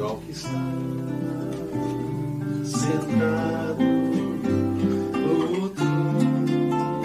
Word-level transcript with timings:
louvando 0.00 0.04
ao 0.04 0.16
que 0.18 0.30
está 0.32 0.48
sentado 2.64 3.84
no 5.14 5.68
trono 5.70 7.04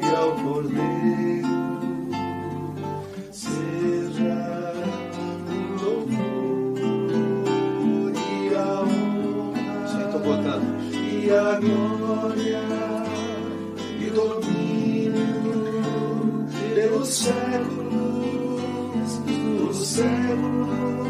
e 0.00 0.06
ao 0.14 0.32
Cordeiro 0.36 1.48
seja 3.32 4.38
o 5.48 5.54
louvor 5.82 6.12
e 8.14 8.54
a 8.54 8.80
honra. 8.82 9.08
Botando. 10.18 10.68
E 10.92 11.30
a 11.30 11.60
glória 11.60 12.62
e 14.00 14.10
domínio 14.10 15.28
pelos 16.74 17.08
séculos 17.08 17.88
dos 19.26 19.76
séculos. 19.86 21.07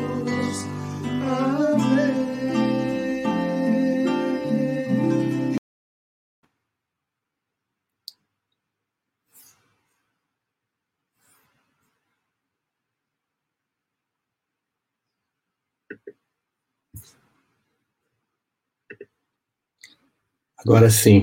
Agora 20.69 20.91
sim. 20.91 21.23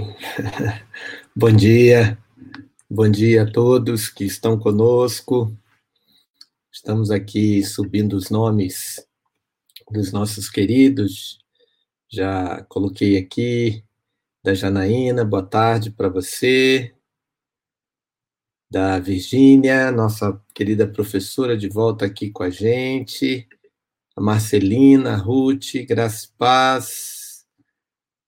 Bom 1.36 1.52
dia. 1.52 2.18
Bom 2.90 3.08
dia 3.08 3.44
a 3.44 3.52
todos 3.52 4.10
que 4.10 4.24
estão 4.24 4.58
conosco. 4.58 5.56
Estamos 6.72 7.12
aqui 7.12 7.64
subindo 7.64 8.14
os 8.14 8.32
nomes 8.32 9.08
dos 9.92 10.12
nossos 10.12 10.50
queridos. 10.50 11.38
Já 12.12 12.64
coloquei 12.64 13.20
aqui 13.20 13.84
da 14.44 14.56
Janaína, 14.56 15.24
boa 15.24 15.44
tarde 15.46 15.92
para 15.92 16.10
você. 16.10 16.96
Da 18.68 18.98
Virgínia, 18.98 19.92
nossa 19.92 20.42
querida 20.56 20.88
professora 20.88 21.56
de 21.56 21.70
volta 21.70 22.08
aqui 22.08 22.32
com 22.32 22.42
a 22.42 22.50
gente. 22.50 23.48
A 24.16 24.22
Marcelina, 24.22 25.14
a 25.14 25.18
Ruth, 25.18 25.86
Graça 25.88 26.26
e 26.26 26.36
Paz. 26.36 27.15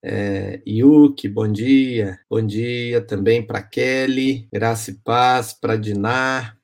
É, 0.10 0.62
Yuki, 0.66 1.28
bom 1.28 1.52
dia. 1.52 2.18
Bom 2.30 2.42
dia 2.42 3.02
também 3.02 3.46
para 3.46 3.62
Kelly, 3.62 4.48
graça 4.54 4.92
e 4.92 4.94
paz, 4.94 5.52
para 5.52 5.76
Dinar. 5.76 6.58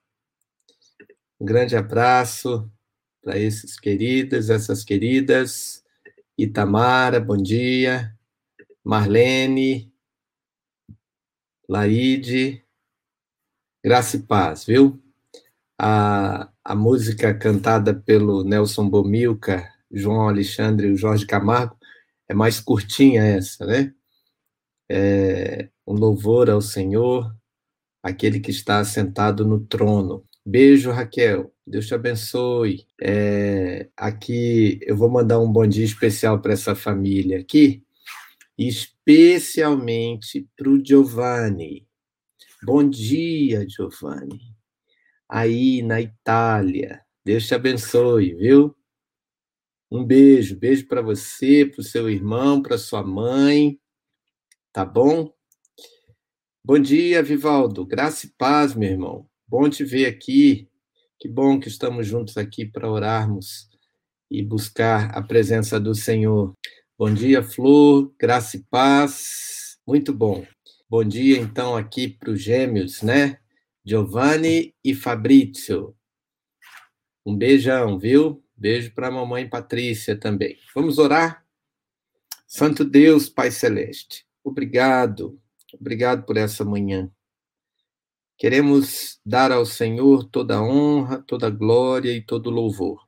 Um 1.37 1.45
grande 1.45 1.75
abraço 1.75 2.71
para 3.21 3.37
esses 3.37 3.77
queridos, 3.77 4.49
essas 4.49 4.81
queridas. 4.85 5.83
Itamara, 6.37 7.19
bom 7.19 7.35
dia. 7.35 8.17
Marlene, 8.81 9.91
Laide, 11.67 12.63
graça 13.83 14.15
e 14.15 14.21
paz, 14.21 14.63
viu? 14.63 15.03
A, 15.77 16.49
a 16.63 16.73
música 16.73 17.33
cantada 17.33 17.93
pelo 17.93 18.45
Nelson 18.45 18.89
Bomilca, 18.89 19.69
João 19.91 20.29
Alexandre 20.29 20.87
e 20.87 20.95
Jorge 20.95 21.25
Camargo 21.25 21.82
é 22.33 22.35
mais 22.35 22.59
curtinha 22.59 23.23
essa, 23.23 23.63
né? 23.63 23.93
É 24.89 25.69
um 25.85 25.93
louvor 25.93 26.49
ao 26.49 26.61
Senhor, 26.61 27.31
aquele 28.01 28.39
que 28.39 28.49
está 28.49 28.83
sentado 28.83 29.45
no 29.45 29.59
trono. 29.59 30.25
Beijo, 30.43 30.91
Raquel. 30.91 31.53
Deus 31.65 31.85
te 31.87 31.93
abençoe. 31.93 32.87
É, 32.99 33.87
aqui 33.95 34.79
eu 34.81 34.97
vou 34.97 35.09
mandar 35.09 35.39
um 35.39 35.51
bom 35.51 35.65
dia 35.65 35.85
especial 35.85 36.41
para 36.41 36.53
essa 36.53 36.75
família 36.75 37.39
aqui, 37.39 37.83
especialmente 38.57 40.49
para 40.57 40.69
o 40.69 40.83
Giovanni. 40.83 41.87
Bom 42.63 42.87
dia, 42.89 43.65
Giovanni. 43.69 44.41
Aí 45.29 45.83
na 45.83 46.01
Itália. 46.01 47.01
Deus 47.23 47.45
te 47.45 47.53
abençoe, 47.53 48.33
viu? 48.33 48.75
Um 49.93 50.03
beijo, 50.03 50.57
beijo 50.57 50.87
para 50.87 51.03
você, 51.03 51.67
para 51.67 51.79
o 51.79 51.83
seu 51.83 52.09
irmão, 52.09 52.63
para 52.63 52.79
sua 52.79 53.03
mãe, 53.03 53.79
tá 54.71 54.83
bom? 54.83 55.31
Bom 56.65 56.79
dia, 56.79 57.21
Vivaldo. 57.21 57.85
Graça 57.85 58.25
e 58.25 58.29
paz, 58.35 58.73
meu 58.73 58.89
irmão. 58.89 59.29
Bom 59.47 59.69
te 59.69 59.83
ver 59.85 60.07
aqui. 60.07 60.67
Que 61.19 61.29
bom 61.29 61.59
que 61.59 61.67
estamos 61.67 62.07
juntos 62.07 62.37
aqui 62.37 62.65
para 62.65 62.89
orarmos 62.89 63.69
e 64.31 64.41
buscar 64.41 65.15
a 65.15 65.21
presença 65.21 65.79
do 65.79 65.93
Senhor. 65.93 66.55
Bom 66.97 67.13
dia, 67.13 67.43
Flor. 67.43 68.11
Graça 68.19 68.57
e 68.57 68.63
paz. 68.71 69.77
Muito 69.85 70.11
bom. 70.11 70.43
Bom 70.89 71.03
dia, 71.03 71.37
então, 71.37 71.77
aqui 71.77 72.07
para 72.07 72.31
os 72.31 72.41
gêmeos, 72.41 73.03
né? 73.03 73.37
Giovanni 73.85 74.73
e 74.83 74.95
Fabrício. 74.95 75.95
Um 77.23 77.37
beijão, 77.37 77.99
viu? 77.99 78.42
Beijo 78.55 78.93
para 78.93 79.07
a 79.07 79.11
mamãe 79.11 79.49
Patrícia 79.49 80.15
também. 80.15 80.57
Vamos 80.73 80.97
orar? 80.97 81.43
Santo 82.47 82.85
Deus, 82.85 83.29
Pai 83.29 83.49
Celeste, 83.49 84.27
obrigado, 84.43 85.41
obrigado 85.73 86.23
por 86.23 86.37
essa 86.37 86.63
manhã. 86.63 87.09
Queremos 88.37 89.19
dar 89.25 89.51
ao 89.51 89.65
Senhor 89.65 90.25
toda 90.25 90.57
a 90.57 90.63
honra, 90.63 91.23
toda 91.25 91.47
a 91.47 91.49
glória 91.49 92.11
e 92.11 92.21
todo 92.21 92.47
o 92.47 92.53
louvor. 92.53 93.07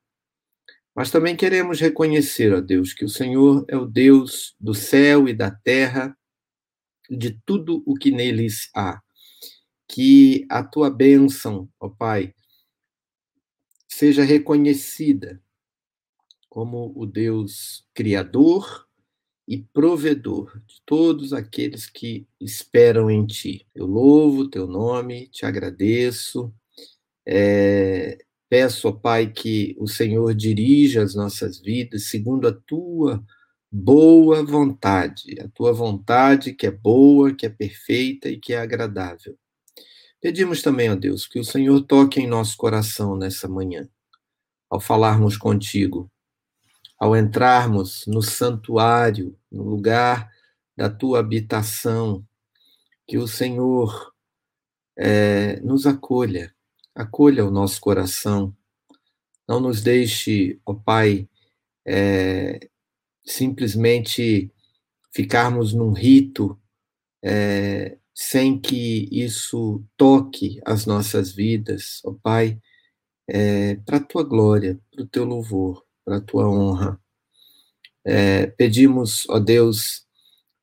Mas 0.96 1.12
também 1.12 1.36
queremos 1.36 1.80
reconhecer, 1.80 2.54
ó 2.54 2.62
Deus, 2.62 2.94
que 2.94 3.04
o 3.04 3.10
Senhor 3.10 3.66
é 3.68 3.76
o 3.76 3.86
Deus 3.86 4.56
do 4.60 4.74
céu 4.74 5.28
e 5.28 5.34
da 5.34 5.52
terra, 5.52 6.18
de 7.10 7.40
tudo 7.46 7.84
o 7.86 7.96
que 7.96 8.12
neles 8.12 8.70
há. 8.76 9.02
Que 9.88 10.46
a 10.50 10.64
tua 10.64 10.90
bênção, 10.90 11.70
ó 11.80 11.90
Pai, 11.90 12.34
seja 13.96 14.24
reconhecida 14.24 15.42
como 16.50 16.92
o 16.98 17.06
Deus 17.06 17.88
criador 17.94 18.86
e 19.48 19.58
provedor 19.58 20.60
de 20.68 20.82
todos 20.86 21.32
aqueles 21.32 21.86
que 21.86 22.28
esperam 22.42 23.10
em 23.10 23.26
ti. 23.26 23.66
Eu 23.74 23.86
louvo 23.86 24.50
teu 24.50 24.68
nome, 24.68 25.28
te 25.28 25.46
agradeço. 25.46 26.54
É, 27.26 28.18
peço, 28.50 28.90
ó 28.90 28.92
Pai, 28.92 29.32
que 29.32 29.76
o 29.80 29.88
Senhor 29.88 30.34
dirija 30.36 31.02
as 31.02 31.16
nossas 31.16 31.62
vidas 31.62 32.10
segundo 32.10 32.50
a 32.50 32.52
tua 32.52 33.24
boa 33.72 34.44
vontade, 34.44 35.40
a 35.40 35.48
tua 35.50 35.72
vontade 35.72 36.54
que 36.54 36.68
é 36.68 36.72
boa, 36.72 37.34
que 37.34 37.46
é 37.46 37.50
perfeita 37.50 38.28
e 38.28 38.40
que 38.40 38.54
é 38.54 38.58
agradável. 38.58 39.38
Pedimos 40.26 40.64
também, 40.64 40.90
ó 40.90 40.96
Deus, 40.96 41.28
que 41.28 41.38
o 41.38 41.44
Senhor 41.44 41.80
toque 41.84 42.20
em 42.20 42.26
nosso 42.26 42.58
coração 42.58 43.16
nessa 43.16 43.48
manhã, 43.48 43.88
ao 44.68 44.80
falarmos 44.80 45.38
contigo, 45.38 46.12
ao 46.98 47.16
entrarmos 47.16 48.08
no 48.08 48.24
santuário, 48.24 49.38
no 49.52 49.62
lugar 49.62 50.32
da 50.76 50.90
tua 50.90 51.20
habitação, 51.20 52.26
que 53.08 53.20
o 53.20 53.28
Senhor 53.28 54.12
é, 54.98 55.60
nos 55.60 55.86
acolha, 55.86 56.52
acolha 56.96 57.46
o 57.46 57.52
nosso 57.52 57.80
coração, 57.80 58.52
não 59.48 59.60
nos 59.60 59.84
deixe, 59.84 60.60
ó 60.66 60.74
Pai, 60.74 61.30
é, 61.86 62.68
simplesmente 63.24 64.52
ficarmos 65.14 65.72
num 65.72 65.94
rito 65.94 66.60
é, 67.24 68.00
sem 68.16 68.60
que 68.60 69.10
isso 69.12 69.84
toque 69.98 70.62
as 70.66 70.86
nossas 70.86 71.32
vidas, 71.32 72.02
ó 72.06 72.14
Pai, 72.14 72.60
é, 73.28 73.76
para 73.76 73.98
a 73.98 74.04
tua 74.04 74.24
glória, 74.24 74.80
para 74.92 75.04
o 75.04 75.08
teu 75.08 75.26
louvor 75.26 75.86
para 76.06 76.18
a 76.18 76.22
tua 76.22 76.48
honra. 76.48 77.02
É, 78.06 78.46
pedimos, 78.46 79.28
ó 79.28 79.40
Deus, 79.40 80.06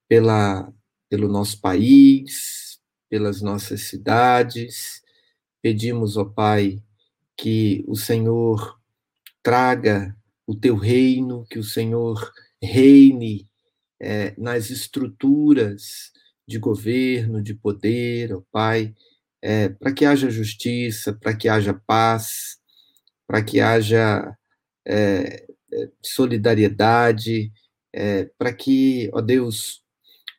pela, 0.09 0.73
pelo 1.11 1.27
nosso 1.29 1.61
país, 1.61 2.81
pelas 3.11 3.43
nossas 3.43 3.83
cidades, 3.83 5.03
pedimos, 5.61 6.17
ó 6.17 6.25
Pai, 6.25 6.81
que 7.37 7.85
o 7.89 7.97
Senhor 7.97 8.81
traga 9.43 10.17
o 10.47 10.55
teu 10.55 10.77
reino, 10.77 11.45
que 11.51 11.59
o 11.59 11.65
Senhor 11.65 12.33
reine 12.63 13.49
é, 14.01 14.33
nas 14.39 14.71
estruturas 14.71 16.12
de 16.53 16.59
governo, 16.59 17.43
de 17.43 17.55
poder, 17.55 18.35
ó 18.35 18.43
Pai, 18.53 18.95
é, 19.41 19.71
para 19.71 19.93
que 19.93 20.05
haja 20.05 20.31
justiça, 20.31 21.13
para 21.13 21.35
que 21.35 21.49
haja 21.49 21.75
paz, 21.87 22.59
para 23.27 23.43
que 23.43 23.61
haja 23.61 24.37
é, 24.87 25.47
solidariedade, 26.03 27.51
é, 27.93 28.27
para 28.39 28.53
que, 28.53 29.11
ó 29.15 29.21
Deus, 29.23 29.83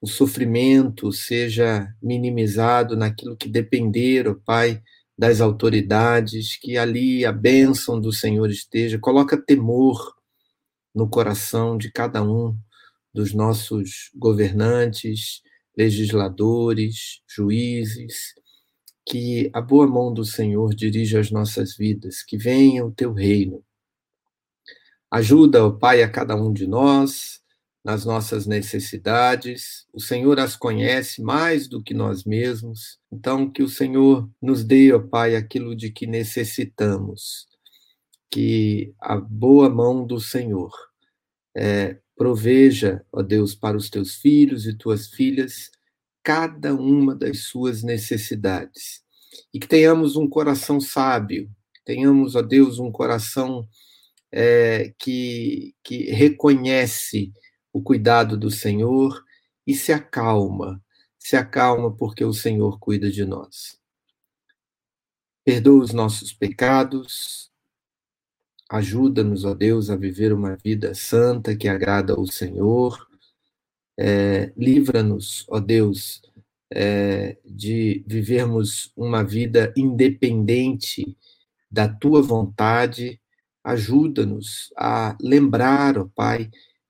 o 0.01 0.07
sofrimento 0.07 1.12
seja 1.12 1.92
minimizado 2.01 2.95
naquilo 2.95 3.36
que 3.36 3.50
depender, 3.50 4.27
ó 4.27 4.36
Pai, 4.45 4.81
das 5.18 5.42
autoridades, 5.42 6.56
que 6.57 6.77
ali 6.77 7.25
a 7.25 7.31
bênção 7.31 8.00
do 8.00 8.12
Senhor 8.12 8.50
esteja, 8.50 9.00
coloca 9.00 9.38
temor, 9.38 10.15
no 10.94 11.10
coração 11.10 11.75
de 11.75 11.92
cada 11.92 12.21
um 12.21 12.56
dos 13.12 13.33
nossos 13.33 14.12
governantes, 14.15 15.42
legisladores, 15.78 17.22
juízes, 17.28 18.34
que 19.06 19.50
a 19.54 19.62
boa 19.62 19.88
mão 19.88 20.14
do 20.14 20.24
Senhor 20.24 20.74
dirija 20.74 21.20
as 21.20 21.31
nossas 21.31 21.75
vidas, 21.75 22.24
que 22.24 22.38
venha 22.38 22.86
o 22.86 22.92
teu 22.92 23.14
reino. 23.14 23.64
Ajuda, 25.12 25.66
ó 25.66 25.72
Pai, 25.72 26.02
a 26.02 26.10
cada 26.10 26.36
um 26.36 26.52
de 26.52 26.66
nós 26.66 27.44
nas 27.84 28.06
nossas 28.06 28.48
necessidades. 28.48 29.86
O 29.94 30.00
Senhor 30.00 30.40
as 30.40 30.56
conhece 30.56 31.22
mais 31.22 31.68
do 31.68 31.84
que 31.84 31.94
nós 31.94 32.24
mesmos. 32.24 32.98
Então, 33.12 33.50
que 33.50 33.62
o 33.62 33.68
Senhor 33.68 34.30
nos 34.42 34.64
dê, 34.64 34.94
ó 34.94 35.00
Pai, 35.00 35.36
aquilo 35.36 35.75
de 35.75 35.92
que 35.92 36.08
necessitamos. 36.08 37.48
Que 38.31 38.94
a 39.00 39.18
boa 39.18 39.70
mão 39.70 40.08
do 40.08 40.20
Senhor 40.20 40.72
é, 41.56 41.98
proveja, 42.24 43.06
ó 43.12 43.22
Deus, 43.22 43.54
para 43.54 43.75
os 43.75 43.90
teus 43.90 44.16
filhos 44.16 44.66
e 44.66 44.74
tuas 44.74 45.10
filhas 45.10 45.70
cada 46.24 46.74
uma 46.74 47.14
das 47.14 47.48
suas 47.48 47.84
necessidades. 47.84 49.04
E 49.54 49.60
que 49.60 49.68
tenhamos 49.68 50.16
um 50.16 50.25
coração 50.30 50.80
sábio, 50.80 51.52
tenhamos, 51.84 52.38
ó 52.38 52.42
Deus, 52.42 52.80
um 52.80 52.90
coração 52.90 53.68
é, 54.31 54.94
que, 54.98 55.75
que 55.84 56.12
reconhece 56.12 57.34
o 57.74 57.84
cuidado 57.84 58.38
do 58.38 58.50
Senhor 58.50 59.22
e 59.68 59.75
se 59.75 59.92
acalma, 59.92 60.81
se 61.20 61.36
acalma 61.36 61.94
porque 61.94 62.24
o 62.24 62.31
Senhor 62.31 62.80
cuida 62.80 63.12
de 63.12 63.25
nós. 63.25 63.78
Perdoa 65.44 65.84
os 65.84 65.92
nossos 65.92 66.31
pecados, 66.31 67.52
ajuda-nos, 68.75 69.46
ó 69.46 69.54
Deus, 69.54 69.90
a 69.90 69.96
viver 69.96 70.34
uma 70.34 70.56
vida 70.56 70.94
santa 70.94 71.56
que 71.56 71.68
agrada 71.68 72.14
ao 72.14 72.25
Senhor 72.28 73.08
é, 73.98 74.52
Livra-nos, 74.58 75.46
ó 75.50 75.60
Deus, 75.60 76.22
é, 76.72 77.38
de 77.46 78.04
vivermos 78.08 78.92
uma 78.96 79.24
vida 79.24 79.74
independente 79.78 81.16
da 81.70 81.88
tua 81.88 82.22
vontade. 82.22 83.20
Ajuda-nos 83.64 84.74
a 84.78 85.16
lembrar, 85.22 85.98
ó 85.98 86.08
Pai, 86.16 86.50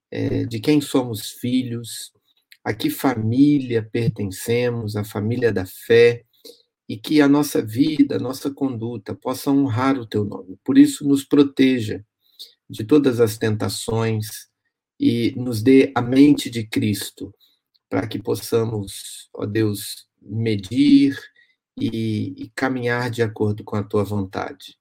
é, 0.10 0.46
de 0.46 0.60
quem 0.60 0.80
somos 0.80 1.32
filhos, 1.32 2.14
a 2.64 2.74
que 2.74 2.90
família 2.90 3.84
pertencemos, 3.84 4.96
a 4.96 5.04
família 5.04 5.52
da 5.52 5.66
fé, 5.66 6.24
e 6.88 6.98
que 6.98 7.22
a 7.22 7.28
nossa 7.28 7.62
vida, 7.62 8.18
a 8.18 8.20
nossa 8.20 8.52
conduta 8.52 9.16
possa 9.16 9.52
honrar 9.52 9.98
o 9.98 10.06
teu 10.06 10.26
nome. 10.26 10.58
Por 10.64 10.78
isso, 10.78 11.08
nos 11.08 11.24
proteja 11.24 12.06
de 12.70 12.84
todas 12.84 13.20
as 13.20 13.38
tentações, 13.38 14.52
e 15.00 15.34
nos 15.36 15.62
dê 15.62 15.92
a 15.96 16.02
mente 16.02 16.50
de 16.50 16.66
Cristo, 16.66 17.34
para 17.90 18.08
que 18.08 18.18
possamos, 18.18 19.30
ó 19.34 19.46
Deus, 19.46 20.08
medir 20.22 21.20
e, 21.78 22.34
e 22.38 22.50
caminhar 22.56 23.10
de 23.10 23.22
acordo 23.22 23.64
com 23.64 23.76
a 23.76 23.84
tua 23.84 24.04
vontade. 24.04 24.78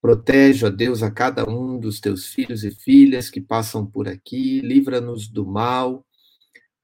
Protege, 0.00 0.66
ó 0.66 0.70
Deus, 0.70 1.02
a 1.02 1.10
cada 1.10 1.48
um 1.48 1.78
dos 1.78 1.98
teus 1.98 2.26
filhos 2.26 2.62
e 2.62 2.70
filhas 2.70 3.28
que 3.28 3.40
passam 3.40 3.84
por 3.84 4.06
aqui, 4.06 4.60
livra-nos 4.60 5.26
do 5.26 5.44
mal. 5.44 6.06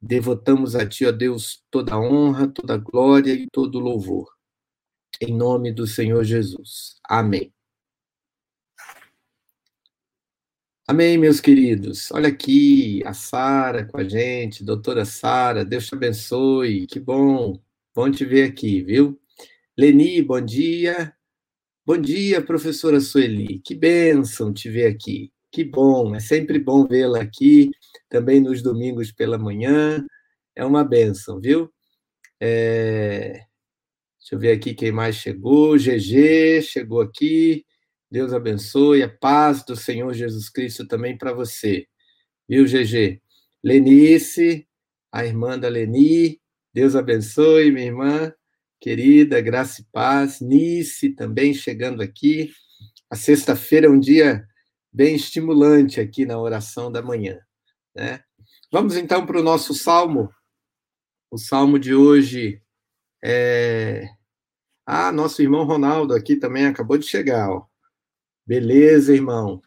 Devotamos 0.03 0.75
a 0.75 0.85
ti, 0.85 1.07
ó 1.07 1.13
Deus, 1.13 1.63
toda 1.71 1.97
honra, 1.97 2.49
toda 2.49 2.77
glória 2.77 3.33
e 3.33 3.47
todo 3.49 3.79
louvor. 3.79 4.29
Em 5.21 5.33
nome 5.33 5.71
do 5.71 5.87
Senhor 5.87 6.25
Jesus. 6.25 6.97
Amém. 7.09 7.55
Amém, 10.89 11.17
meus 11.17 11.41
queridos. 11.41 12.11
Olha 12.11 12.29
aqui 12.29 13.01
a 13.07 13.15
Sara 13.15 13.87
com 13.87 13.99
a 13.99 14.05
gente, 14.05 14.65
doutora 14.65 15.05
Sara, 15.05 15.65
Deus 15.65 15.87
te 15.87 15.95
abençoe. 15.95 16.89
Que 16.89 16.99
bom, 16.99 17.63
bom 17.95 18.11
te 18.11 18.25
ver 18.25 18.51
aqui, 18.51 18.83
viu? 18.83 19.17
Leni, 19.79 20.21
bom 20.21 20.41
dia. 20.41 21.15
Bom 21.87 21.97
dia, 21.97 22.43
professora 22.43 23.01
Sueli. 23.01 23.61
Que 23.61 23.77
bênção 23.77 24.53
te 24.53 24.69
ver 24.69 24.87
aqui. 24.87 25.33
Que 25.53 25.65
bom, 25.65 26.13
é 26.15 26.21
sempre 26.21 26.59
bom 26.59 26.87
vê-la 26.89 27.21
aqui, 27.21 27.71
também 28.13 28.41
nos 28.41 28.63
domingos 28.63 29.11
pela 29.11 29.39
manhã. 29.39 30.05
É 30.55 30.63
uma 30.63 30.85
bênção, 30.85 31.41
viu? 31.41 31.73
É... 32.39 33.47
Deixa 34.21 34.35
eu 34.35 34.39
ver 34.39 34.53
aqui 34.53 34.75
quem 34.75 34.93
mais 34.93 35.17
chegou. 35.17 35.79
GG 35.79 36.61
chegou 36.61 37.01
aqui. 37.01 37.65
Deus 38.11 38.35
abençoe, 38.35 39.03
a 39.03 39.09
paz 39.09 39.65
do 39.65 39.75
Senhor 39.75 40.13
Jesus 40.13 40.51
Cristo 40.51 40.87
também 40.87 41.17
para 41.17 41.33
você. 41.33 41.87
Viu, 42.47 42.67
GG? 42.67 43.23
Lenice, 43.65 44.69
a 45.11 45.25
irmã 45.25 45.59
da 45.59 45.69
Leni, 45.69 46.39
Deus 46.75 46.95
abençoe, 46.95 47.73
minha 47.73 47.87
irmã 47.87 48.35
querida, 48.79 49.41
graça 49.41 49.81
e 49.81 49.87
paz. 49.91 50.41
Nice 50.41 51.09
também 51.15 51.55
chegando 51.55 52.03
aqui. 52.03 52.51
A 53.09 53.17
sexta-feira 53.17 53.87
é 53.87 53.91
um 53.91 53.99
dia 53.99 54.47
bem 54.93 55.15
estimulante 55.15 55.99
aqui 55.99 56.27
na 56.27 56.39
oração 56.39 56.93
da 56.93 57.01
manhã. 57.01 57.41
Né? 57.95 58.23
Vamos 58.71 58.97
então 58.97 59.27
para 59.27 59.39
o 59.39 59.43
nosso 59.43 59.75
salmo. 59.75 60.31
O 61.31 61.39
salmo 61.39 61.79
de 61.79 61.95
hoje 61.95 62.63
é. 63.23 64.09
Ah, 64.85 65.13
nosso 65.13 65.41
irmão 65.43 65.65
Ronaldo 65.65 66.15
aqui 66.15 66.37
também 66.37 66.67
acabou 66.67 66.99
de 66.99 67.07
chegar. 67.07 67.51
Ó. 67.51 67.67
Beleza, 68.47 69.15
irmão. 69.15 69.63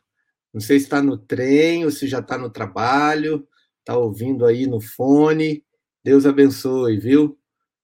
Não 0.54 0.62
sei 0.62 0.80
se 0.80 0.86
está 0.86 1.02
no 1.02 1.18
trem 1.18 1.86
ou 1.86 1.92
se 1.92 2.08
já 2.08 2.20
está 2.20 2.38
no 2.38 2.50
trabalho, 2.50 3.48
está 3.80 3.98
ouvindo 3.98 4.46
aí 4.46 4.68
no 4.68 4.80
fone. 4.82 5.64
Deus 6.04 6.26
abençoe, 6.26 6.98
viu? 6.98 7.38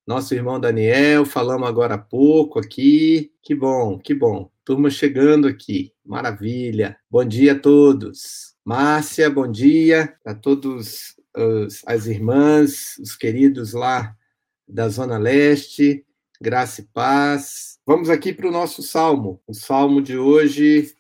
Nosso 0.06 0.34
irmão 0.34 0.60
Daniel, 0.60 1.26
falamos 1.26 1.68
agora 1.68 1.96
há 1.96 1.98
pouco 1.98 2.60
aqui. 2.60 3.34
Que 3.42 3.56
bom, 3.56 4.00
que 4.00 4.14
bom. 4.14 4.52
Turma 4.66 4.90
chegando 4.90 5.48
aqui. 5.48 5.94
Maravilha. 6.06 6.98
Bom 7.10 7.26
dia 7.26 7.54
a 7.54 7.60
todos. 7.60 8.50
Márcia, 8.63 9.28
bom 9.28 9.50
dia 9.50 10.16
a 10.24 10.36
todos 10.36 11.19
as 11.88 12.06
irmãs, 12.06 12.96
os 13.00 13.16
queridos 13.16 13.74
lá 13.74 14.16
da 14.68 14.88
Zona 14.88 15.18
Leste. 15.18 16.06
Graça 16.40 16.81
e 16.81 16.86
paz. 16.86 17.80
Vamos 17.86 18.08
aqui 18.08 18.31
para 18.31 18.48
o 18.48 18.52
nosso 18.52 18.84
salmo. 18.84 19.42
O 19.48 19.54
salmo 19.54 20.00
de 20.00 20.16
hoje, 20.16 20.94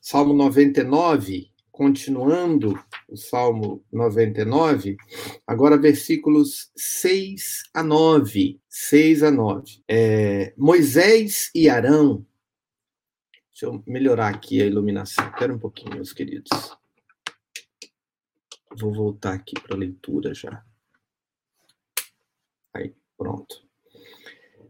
Salmo 0.00 0.34
99, 0.34 1.52
continuando 1.70 2.76
o 3.08 3.16
Salmo 3.16 3.84
99, 3.92 4.96
agora 5.46 5.76
versículos 5.76 6.72
6 6.76 7.70
a 7.72 7.84
9. 7.84 8.60
6 8.68 9.22
a 9.22 9.30
9. 9.30 9.82
É, 9.88 10.52
Moisés 10.56 11.50
e 11.54 11.68
Arão. 11.68 12.26
Deixa 13.48 13.66
eu 13.66 13.82
melhorar 13.86 14.34
aqui 14.34 14.60
a 14.60 14.66
iluminação. 14.66 15.24
Espera 15.28 15.54
um 15.54 15.58
pouquinho, 15.58 15.94
meus 15.94 16.12
queridos. 16.12 16.48
Vou 18.78 18.92
voltar 18.92 19.34
aqui 19.34 19.54
para 19.60 19.74
a 19.74 19.78
leitura 19.78 20.32
já. 20.32 20.64
Aí, 22.74 22.94
pronto. 23.16 23.66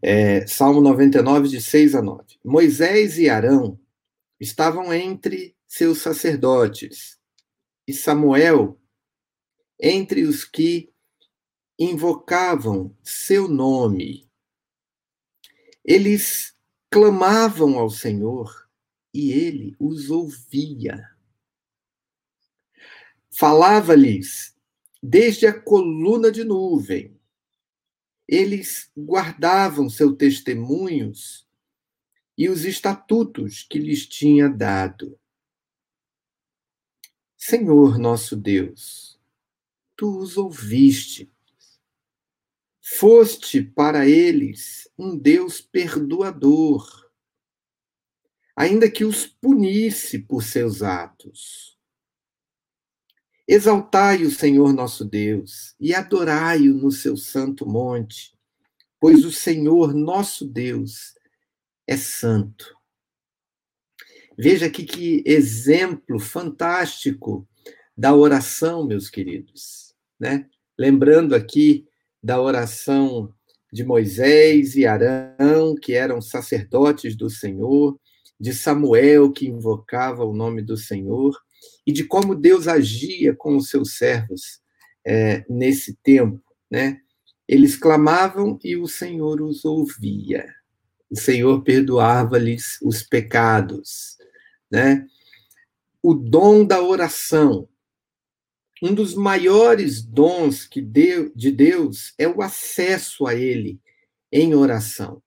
É, 0.02 0.46
Salmo 0.46 0.80
99, 0.80 1.48
de 1.48 1.60
6 1.60 1.94
a 1.94 2.02
9. 2.02 2.24
Moisés 2.44 3.18
e 3.18 3.28
Arão 3.28 3.78
estavam 4.38 4.92
entre 4.94 5.54
seus 5.66 5.98
sacerdotes, 5.98 7.18
e 7.86 7.92
Samuel 7.92 8.80
entre 9.78 10.22
os 10.22 10.44
que 10.44 10.92
invocavam 11.78 12.94
seu 13.02 13.48
nome. 13.48 14.28
Eles 15.84 16.54
clamavam 16.90 17.78
ao 17.78 17.88
Senhor 17.88 18.68
e 19.14 19.32
ele 19.32 19.74
os 19.78 20.10
ouvia. 20.10 21.08
Falava-lhes 23.30 24.54
desde 25.02 25.46
a 25.46 25.58
coluna 25.58 26.30
de 26.30 26.44
nuvem 26.44 27.20
eles 28.30 28.88
guardavam 28.96 29.90
seus 29.90 30.16
testemunhos 30.16 31.44
e 32.38 32.48
os 32.48 32.64
estatutos 32.64 33.66
que 33.68 33.76
lhes 33.76 34.06
tinha 34.06 34.48
dado. 34.48 35.18
Senhor 37.36 37.98
nosso 37.98 38.36
Deus, 38.36 39.18
tu 39.96 40.16
os 40.16 40.36
ouviste. 40.36 41.28
Foste 42.80 43.60
para 43.60 44.08
eles 44.08 44.88
um 44.96 45.18
Deus 45.18 45.60
perdoador, 45.60 47.10
ainda 48.54 48.88
que 48.88 49.04
os 49.04 49.26
punisse 49.26 50.20
por 50.20 50.44
seus 50.44 50.84
atos. 50.84 51.76
Exaltai 53.52 54.22
o 54.22 54.30
Senhor 54.30 54.72
nosso 54.72 55.04
Deus 55.04 55.74
e 55.80 55.92
adorai-o 55.92 56.72
no 56.72 56.92
seu 56.92 57.16
santo 57.16 57.66
monte, 57.66 58.32
pois 59.00 59.24
o 59.24 59.32
Senhor 59.32 59.92
nosso 59.92 60.44
Deus 60.46 61.16
é 61.84 61.96
santo. 61.96 62.72
Veja 64.38 64.66
aqui 64.66 64.84
que 64.84 65.24
exemplo 65.26 66.20
fantástico 66.20 67.44
da 67.96 68.14
oração, 68.14 68.86
meus 68.86 69.10
queridos, 69.10 69.96
né? 70.16 70.48
Lembrando 70.78 71.34
aqui 71.34 71.88
da 72.22 72.40
oração 72.40 73.34
de 73.72 73.82
Moisés 73.82 74.76
e 74.76 74.86
Arão, 74.86 75.74
que 75.74 75.92
eram 75.92 76.22
sacerdotes 76.22 77.16
do 77.16 77.28
Senhor, 77.28 77.98
de 78.38 78.54
Samuel, 78.54 79.32
que 79.32 79.48
invocava 79.48 80.24
o 80.24 80.32
nome 80.32 80.62
do 80.62 80.76
Senhor, 80.76 81.36
e 81.86 81.92
de 81.92 82.04
como 82.04 82.34
Deus 82.34 82.68
agia 82.68 83.34
com 83.34 83.56
os 83.56 83.68
seus 83.68 83.96
servos 83.96 84.60
é, 85.04 85.44
nesse 85.48 85.94
tempo, 85.96 86.42
né? 86.70 87.00
Eles 87.48 87.76
clamavam 87.76 88.58
e 88.62 88.76
o 88.76 88.86
Senhor 88.86 89.40
os 89.42 89.64
ouvia. 89.64 90.46
O 91.10 91.18
Senhor 91.18 91.62
perdoava-lhes 91.62 92.78
os 92.80 93.02
pecados, 93.02 94.16
né? 94.70 95.04
O 96.02 96.14
dom 96.14 96.64
da 96.64 96.80
oração. 96.80 97.68
Um 98.82 98.94
dos 98.94 99.14
maiores 99.14 100.00
dons 100.00 100.64
que 100.64 100.80
deu, 100.80 101.30
de 101.34 101.50
Deus 101.50 102.14
é 102.16 102.26
o 102.26 102.40
acesso 102.40 103.26
a 103.26 103.34
Ele 103.34 103.80
em 104.32 104.54
oração, 104.54 105.20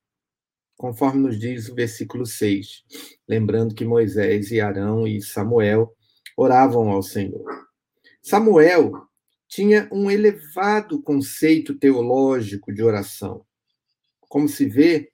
conforme 0.78 1.22
nos 1.22 1.38
diz 1.38 1.70
o 1.70 1.76
versículo 1.76 2.26
6. 2.26 2.84
Lembrando 3.28 3.76
que 3.76 3.86
Moisés 3.86 4.50
e 4.50 4.62
Arão 4.62 5.06
e 5.06 5.22
Samuel 5.22 5.94
oravam 6.38 6.90
ao 6.90 7.02
Senhor. 7.02 7.68
Samuel 8.22 8.92
tinha 9.48 9.88
um 9.92 10.10
elevado 10.10 11.02
conceito 11.02 11.76
teológico 11.76 12.74
de 12.74 12.82
oração, 12.82 13.46
como 14.22 14.48
se 14.48 14.66
vê 14.66 15.12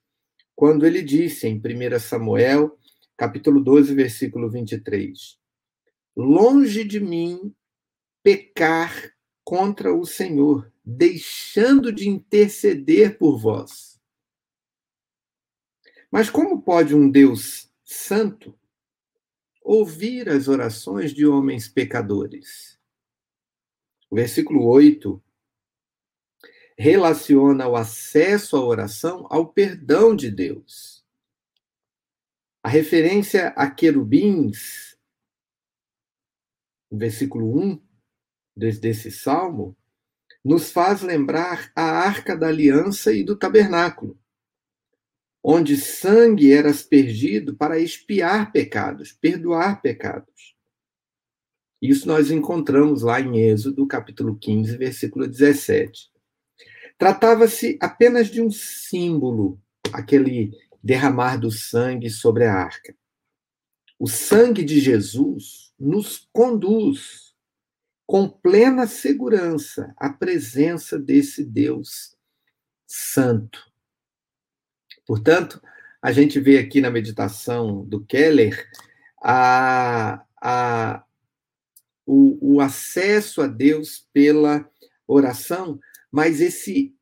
quando 0.55 0.85
ele 0.85 1.01
disse 1.01 1.47
em 1.47 1.55
1 1.55 1.99
Samuel, 1.99 2.77
capítulo 3.15 3.63
12, 3.63 3.93
versículo 3.95 4.49
23: 4.49 5.37
Longe 6.15 6.83
de 6.83 6.99
mim 6.99 7.55
pecar 8.21 9.13
contra 9.41 9.93
o 9.93 10.05
Senhor, 10.05 10.71
deixando 10.83 11.93
de 11.93 12.09
interceder 12.09 13.17
por 13.17 13.39
vós. 13.39 13.97
Mas 16.11 16.29
como 16.29 16.61
pode 16.61 16.93
um 16.93 17.09
Deus 17.09 17.71
santo 17.85 18.58
ouvir 19.69 20.27
as 20.29 20.47
orações 20.47 21.13
de 21.13 21.27
homens 21.27 21.67
pecadores? 21.67 22.79
O 24.09 24.15
versículo 24.15 24.65
8 24.65 25.23
relaciona 26.75 27.67
o 27.67 27.75
acesso 27.75 28.57
à 28.57 28.65
oração 28.65 29.27
ao 29.29 29.53
perdão 29.53 30.15
de 30.15 30.31
Deus. 30.31 31.05
A 32.63 32.69
referência 32.69 33.49
a 33.49 33.69
querubins, 33.69 34.97
no 36.89 36.97
versículo 36.97 37.55
1 37.61 37.79
desse 38.55 39.11
salmo, 39.11 39.77
nos 40.43 40.71
faz 40.71 41.03
lembrar 41.03 41.71
a 41.75 41.83
arca 41.83 42.35
da 42.35 42.47
aliança 42.47 43.13
e 43.13 43.23
do 43.23 43.37
tabernáculo, 43.37 44.19
onde 45.43 45.77
sangue 45.77 46.51
era 46.51 46.69
aspergido 46.69 47.55
para 47.55 47.79
expiar 47.79 48.51
pecados, 48.51 49.11
perdoar 49.11 49.81
pecados. 49.81 50.55
Isso 51.81 52.07
nós 52.07 52.29
encontramos 52.29 53.03
lá 53.03 53.21
em 53.21 53.39
Êxodo, 53.39 53.87
capítulo 53.87 54.37
15, 54.37 54.75
versículo 54.77 55.25
17. 55.27 56.11
Tratava-se 56.97 57.77
apenas 57.81 58.27
de 58.27 58.41
um 58.41 58.51
símbolo, 58.51 59.57
aquele 59.93 60.51
derramar 60.83 61.37
do 61.37 61.49
sangue 61.49 62.09
sobre 62.09 62.45
a 62.45 62.53
arca. 62.53 62.93
O 63.97 64.07
sangue 64.07 64.63
de 64.63 64.79
Jesus 64.79 65.73
nos 65.79 66.27
conduz 66.33 67.33
com 68.05 68.27
plena 68.27 68.87
segurança 68.87 69.93
à 69.95 70.11
presença 70.11 70.99
desse 70.99 71.45
Deus 71.45 72.17
santo. 72.87 73.68
Portanto, 75.09 75.59
a 75.99 76.11
gente 76.11 76.39
vê 76.39 76.59
aqui 76.59 76.79
na 76.79 76.91
meditação 76.91 77.83
do 77.83 77.99
Keller 77.99 78.69
a, 79.19 80.23
a, 80.39 81.03
o, 82.05 82.57
o 82.57 82.61
acesso 82.61 83.41
a 83.41 83.47
Deus 83.47 84.07
pela 84.13 84.69
oração, 85.07 85.79
mas 86.11 86.41
esse, 86.41 86.93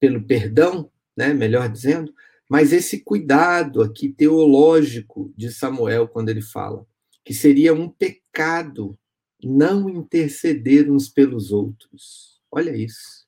pelo 0.00 0.24
perdão, 0.24 0.90
né, 1.14 1.34
melhor 1.34 1.68
dizendo, 1.68 2.14
mas 2.48 2.72
esse 2.72 3.00
cuidado 3.00 3.82
aqui 3.82 4.08
teológico 4.08 5.34
de 5.36 5.52
Samuel, 5.52 6.08
quando 6.08 6.30
ele 6.30 6.40
fala 6.40 6.86
que 7.22 7.34
seria 7.34 7.74
um 7.74 7.90
pecado 7.90 8.98
não 9.42 9.90
interceder 9.90 10.90
uns 10.90 11.10
pelos 11.10 11.52
outros. 11.52 12.40
Olha 12.50 12.74
isso, 12.74 13.26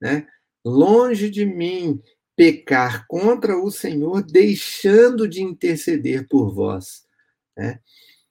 né? 0.00 0.28
Longe 0.64 1.28
de 1.28 1.44
mim 1.44 2.00
pecar 2.38 3.04
contra 3.08 3.58
o 3.58 3.68
Senhor, 3.68 4.22
deixando 4.22 5.26
de 5.26 5.42
interceder 5.42 6.28
por 6.28 6.54
vós. 6.54 7.02
Né? 7.56 7.80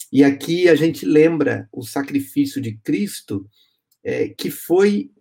E 0.10 0.24
aqui 0.24 0.70
a 0.70 0.76
gente 0.76 1.06
lembra 1.06 1.68
o 1.74 1.84
sacrifício 1.84 2.62
de 2.62 2.78
Cristo, 2.78 3.46
é, 4.02 4.30
que 4.30 4.50
foi 4.50 5.12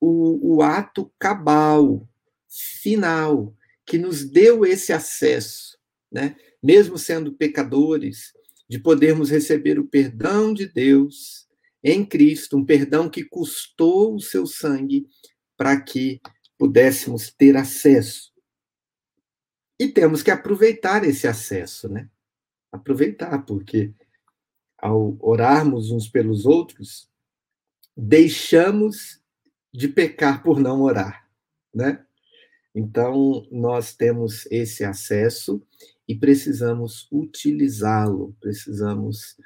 o, 0.00 0.54
o 0.54 0.62
ato 0.62 1.12
cabal, 1.18 2.08
final, 2.48 3.54
que 3.84 3.98
nos 3.98 4.24
deu 4.24 4.64
esse 4.64 4.90
acesso, 4.90 5.76
né? 6.10 6.34
mesmo 6.62 6.96
sendo 6.96 7.34
pecadores, 7.34 8.32
de 8.66 8.78
podermos 8.78 9.28
receber 9.28 9.78
o 9.78 9.86
perdão 9.86 10.54
de 10.54 10.66
Deus 10.66 11.46
em 11.82 12.02
Cristo, 12.02 12.56
um 12.56 12.64
perdão 12.64 13.10
que 13.10 13.22
custou 13.22 14.14
o 14.14 14.20
seu 14.20 14.46
sangue 14.46 15.06
para 15.58 15.78
que 15.78 16.22
pudéssemos 16.58 17.30
ter 17.30 17.56
acesso. 17.56 18.32
E 19.78 19.88
temos 19.88 20.22
que 20.22 20.30
aproveitar 20.30 21.04
esse 21.04 21.26
acesso, 21.26 21.88
né? 21.88 22.08
Aproveitar, 22.70 23.44
porque 23.44 23.92
ao 24.78 25.16
orarmos 25.20 25.90
uns 25.90 26.08
pelos 26.08 26.46
outros, 26.46 27.10
deixamos 27.96 29.20
de 29.72 29.88
pecar 29.88 30.42
por 30.42 30.60
não 30.60 30.82
orar, 30.82 31.28
né? 31.74 32.04
Então, 32.74 33.46
nós 33.52 33.94
temos 33.94 34.46
esse 34.50 34.84
acesso 34.84 35.62
e 36.08 36.14
precisamos 36.14 37.08
utilizá-lo, 37.10 38.36
precisamos 38.40 39.36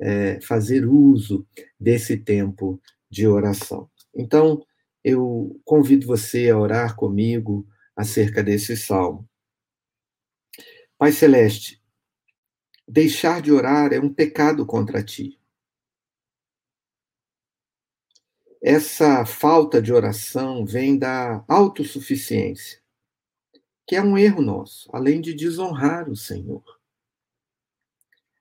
é, 0.00 0.40
fazer 0.40 0.86
uso 0.86 1.46
desse 1.78 2.16
tempo 2.16 2.80
de 3.10 3.26
oração. 3.26 3.90
Então, 4.14 4.64
eu 5.08 5.60
convido 5.64 6.06
você 6.06 6.50
a 6.50 6.58
orar 6.58 6.96
comigo 6.96 7.66
acerca 7.96 8.42
desse 8.42 8.76
salmo. 8.76 9.28
Pai 10.96 11.12
Celeste, 11.12 11.78
Deixar 12.90 13.42
de 13.42 13.52
orar 13.52 13.92
é 13.92 14.00
um 14.00 14.10
pecado 14.10 14.64
contra 14.64 15.04
ti. 15.04 15.38
Essa 18.62 19.26
falta 19.26 19.82
de 19.82 19.92
oração 19.92 20.64
vem 20.64 20.98
da 20.98 21.44
autossuficiência, 21.46 22.80
que 23.86 23.94
é 23.94 24.02
um 24.02 24.16
erro 24.16 24.40
nosso, 24.40 24.88
além 24.90 25.20
de 25.20 25.34
desonrar 25.34 26.08
o 26.08 26.16
Senhor. 26.16 26.64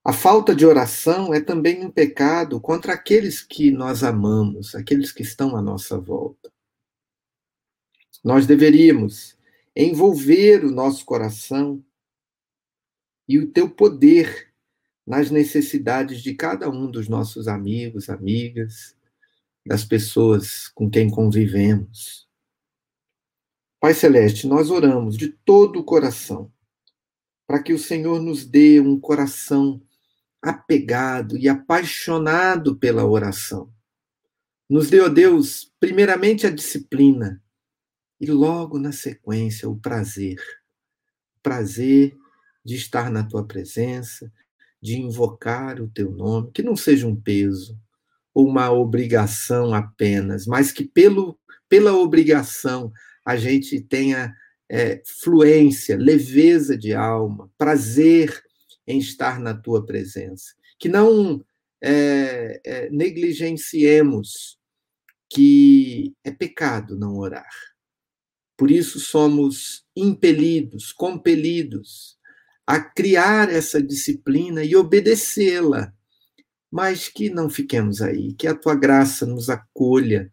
A 0.01 0.13
falta 0.13 0.55
de 0.55 0.65
oração 0.65 1.33
é 1.33 1.41
também 1.41 1.85
um 1.85 1.91
pecado 1.91 2.61
contra 2.61 2.93
aqueles 2.93 3.41
que 3.41 3.69
nós 3.69 4.01
amamos, 4.01 4.73
aqueles 4.75 5.11
que 5.11 5.23
estão 5.23 5.57
à 5.57 5.61
nossa 5.61 5.99
volta. 5.99 6.49
Nós 8.23 8.45
deveríamos 8.45 9.37
envolver 9.75 10.65
o 10.65 10.71
nosso 10.71 11.05
coração 11.05 11.83
e 13.27 13.37
o 13.37 13.47
teu 13.47 13.69
poder 13.69 14.51
nas 15.05 15.29
necessidades 15.29 16.21
de 16.21 16.33
cada 16.33 16.69
um 16.69 16.89
dos 16.89 17.07
nossos 17.07 17.47
amigos, 17.47 18.09
amigas, 18.09 18.95
das 19.65 19.85
pessoas 19.85 20.67
com 20.69 20.89
quem 20.89 21.09
convivemos. 21.09 22.27
Pai 23.79 23.93
Celeste, 23.93 24.47
nós 24.47 24.71
oramos 24.71 25.15
de 25.15 25.29
todo 25.29 25.79
o 25.79 25.83
coração 25.83 26.51
para 27.45 27.61
que 27.61 27.71
o 27.71 27.79
Senhor 27.79 28.21
nos 28.21 28.45
dê 28.45 28.79
um 28.81 28.99
coração 28.99 29.81
apegado 30.41 31.37
e 31.37 31.47
apaixonado 31.47 32.75
pela 32.75 33.05
oração. 33.05 33.71
Nos 34.69 34.89
dê, 34.89 34.99
ó 34.99 35.07
Deus, 35.07 35.71
primeiramente 35.79 36.45
a 36.45 36.49
disciplina 36.49 37.41
e 38.19 38.25
logo 38.27 38.79
na 38.79 38.91
sequência 38.91 39.69
o 39.69 39.77
prazer. 39.77 40.39
O 41.37 41.41
prazer 41.43 42.15
de 42.63 42.75
estar 42.75 43.09
na 43.09 43.23
tua 43.23 43.45
presença, 43.45 44.31
de 44.81 44.99
invocar 44.99 45.81
o 45.81 45.87
teu 45.87 46.11
nome, 46.11 46.51
que 46.51 46.61
não 46.61 46.75
seja 46.75 47.07
um 47.07 47.15
peso 47.15 47.79
ou 48.33 48.47
uma 48.47 48.71
obrigação 48.71 49.73
apenas, 49.73 50.45
mas 50.45 50.71
que 50.71 50.85
pelo, 50.85 51.39
pela 51.67 51.93
obrigação 51.93 52.91
a 53.25 53.35
gente 53.35 53.81
tenha 53.81 54.35
é, 54.69 55.01
fluência, 55.05 55.97
leveza 55.97 56.77
de 56.77 56.93
alma, 56.93 57.49
prazer 57.57 58.43
em 58.85 58.99
estar 58.99 59.39
na 59.39 59.53
tua 59.53 59.85
presença. 59.85 60.53
Que 60.79 60.87
não 60.87 61.43
é, 61.81 62.61
é, 62.65 62.89
negligenciemos 62.89 64.57
que 65.29 66.13
é 66.23 66.31
pecado 66.31 66.97
não 66.97 67.17
orar. 67.17 67.49
Por 68.57 68.71
isso 68.71 68.99
somos 68.99 69.85
impelidos, 69.95 70.91
compelidos 70.91 72.17
a 72.65 72.79
criar 72.79 73.49
essa 73.49 73.81
disciplina 73.81 74.63
e 74.63 74.75
obedecê-la, 74.75 75.93
mas 76.69 77.07
que 77.07 77.29
não 77.29 77.49
fiquemos 77.49 78.01
aí, 78.01 78.33
que 78.33 78.47
a 78.47 78.55
tua 78.55 78.75
graça 78.75 79.25
nos 79.25 79.49
acolha 79.49 80.31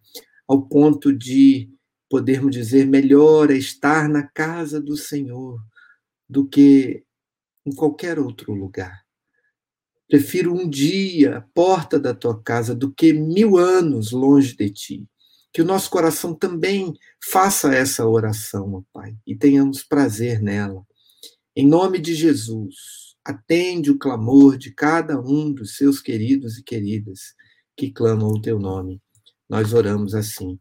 ao 0.48 0.66
ponto 0.66 1.12
de 1.12 1.70
podermos 2.08 2.54
dizer 2.54 2.86
melhor 2.86 3.50
é 3.50 3.56
estar 3.56 4.08
na 4.08 4.26
casa 4.26 4.80
do 4.80 4.96
Senhor 4.96 5.60
do 6.28 6.48
que 6.48 7.04
em 7.64 7.74
qualquer 7.74 8.18
outro 8.18 8.52
lugar. 8.52 9.04
Prefiro 10.08 10.52
um 10.52 10.68
dia 10.68 11.38
à 11.38 11.40
porta 11.40 11.98
da 11.98 12.14
tua 12.14 12.40
casa 12.42 12.74
do 12.74 12.92
que 12.92 13.12
mil 13.12 13.56
anos 13.56 14.12
longe 14.12 14.56
de 14.56 14.70
ti. 14.70 15.08
Que 15.54 15.62
o 15.62 15.64
nosso 15.64 15.88
coração 15.88 16.34
também 16.34 16.92
faça 17.30 17.72
essa 17.72 18.04
oração, 18.06 18.74
ó 18.74 18.82
Pai, 18.92 19.16
e 19.24 19.36
tenhamos 19.36 19.84
prazer 19.84 20.42
nela. 20.42 20.84
Em 21.54 21.66
nome 21.66 22.00
de 22.00 22.12
Jesus, 22.12 22.74
atende 23.24 23.90
o 23.90 23.98
clamor 23.98 24.58
de 24.58 24.72
cada 24.72 25.18
um 25.20 25.52
dos 25.52 25.76
seus 25.76 26.00
queridos 26.00 26.58
e 26.58 26.62
queridas 26.64 27.34
que 27.76 27.90
clamam 27.90 28.30
o 28.30 28.42
teu 28.42 28.58
nome. 28.58 29.00
Nós 29.48 29.72
oramos 29.72 30.14
assim. 30.14 30.58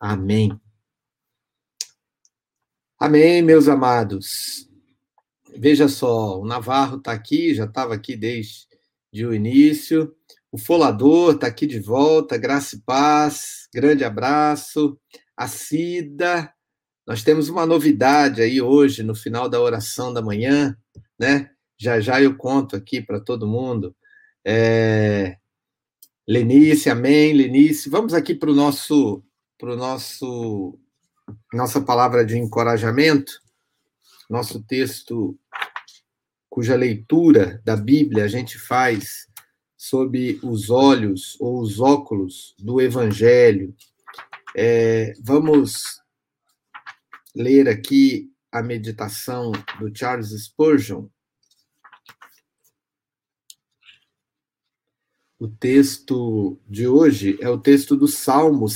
Amém. 0.00 0.50
Amém, 2.98 3.42
meus 3.42 3.68
amados. 3.68 4.68
Veja 5.56 5.86
só, 5.86 6.40
o 6.40 6.44
Navarro 6.44 6.96
está 6.96 7.12
aqui, 7.12 7.54
já 7.54 7.64
estava 7.64 7.94
aqui 7.94 8.16
desde 8.16 8.66
o 9.24 9.32
início. 9.32 10.16
O 10.52 10.58
Folador 10.58 11.32
está 11.34 11.46
aqui 11.46 11.66
de 11.66 11.80
volta, 11.80 12.36
graça 12.36 12.76
e 12.76 12.80
paz, 12.80 13.66
grande 13.72 14.04
abraço. 14.04 15.00
A 15.34 15.48
Cida, 15.48 16.52
nós 17.06 17.22
temos 17.22 17.48
uma 17.48 17.64
novidade 17.64 18.42
aí 18.42 18.60
hoje, 18.60 19.02
no 19.02 19.14
final 19.14 19.48
da 19.48 19.58
oração 19.58 20.12
da 20.12 20.20
manhã, 20.20 20.76
né? 21.18 21.50
Já 21.80 22.00
já 22.00 22.20
eu 22.20 22.36
conto 22.36 22.76
aqui 22.76 23.00
para 23.00 23.18
todo 23.18 23.46
mundo. 23.46 23.96
É... 24.44 25.38
Lenice, 26.28 26.90
amém, 26.90 27.32
Lenice. 27.32 27.88
Vamos 27.88 28.12
aqui 28.12 28.34
para 28.34 28.50
o 28.50 28.54
nosso, 28.54 29.24
pro 29.58 29.74
nosso, 29.74 30.78
nossa 31.50 31.80
palavra 31.80 32.26
de 32.26 32.36
encorajamento, 32.36 33.32
nosso 34.28 34.62
texto 34.62 35.34
cuja 36.50 36.76
leitura 36.76 37.62
da 37.64 37.74
Bíblia 37.74 38.24
a 38.24 38.28
gente 38.28 38.58
faz 38.58 39.31
sob 39.82 40.38
os 40.44 40.70
olhos 40.70 41.36
ou 41.40 41.60
os 41.60 41.80
óculos 41.80 42.54
do 42.56 42.80
Evangelho. 42.80 43.74
É, 44.56 45.12
vamos 45.20 46.00
ler 47.34 47.68
aqui 47.68 48.32
a 48.52 48.62
meditação 48.62 49.50
do 49.80 49.92
Charles 49.92 50.30
Spurgeon. 50.40 51.08
O 55.36 55.48
texto 55.48 56.60
de 56.68 56.86
hoje 56.86 57.36
é 57.40 57.48
o 57.48 57.58
texto 57.58 57.96
do 57.96 58.06
Salmo, 58.06 58.66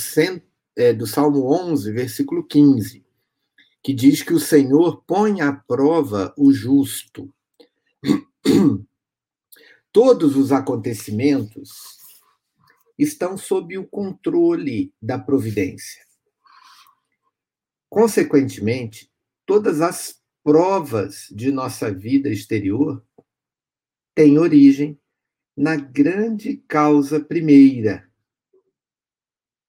é, 0.75 0.91
do 0.91 1.07
Salmo 1.07 1.49
11, 1.71 1.89
versículo 1.93 2.45
15, 2.45 3.05
que 3.81 3.93
diz 3.93 4.23
que 4.23 4.33
o 4.33 4.41
Senhor 4.41 5.01
põe 5.07 5.39
à 5.39 5.53
prova 5.53 6.33
o 6.37 6.51
justo. 6.51 7.33
Todos 9.91 10.35
os 10.35 10.51
acontecimentos 10.51 11.97
estão 12.97 13.37
sob 13.37 13.77
o 13.77 13.87
controle 13.87 14.93
da 15.01 15.19
providência. 15.19 16.03
Consequentemente, 17.89 19.11
todas 19.45 19.81
as 19.81 20.21
provas 20.43 21.27
de 21.31 21.51
nossa 21.51 21.91
vida 21.91 22.29
exterior 22.29 23.05
têm 24.15 24.37
origem 24.39 24.99
na 25.55 25.75
grande 25.75 26.57
causa 26.67 27.19
primeira, 27.19 28.09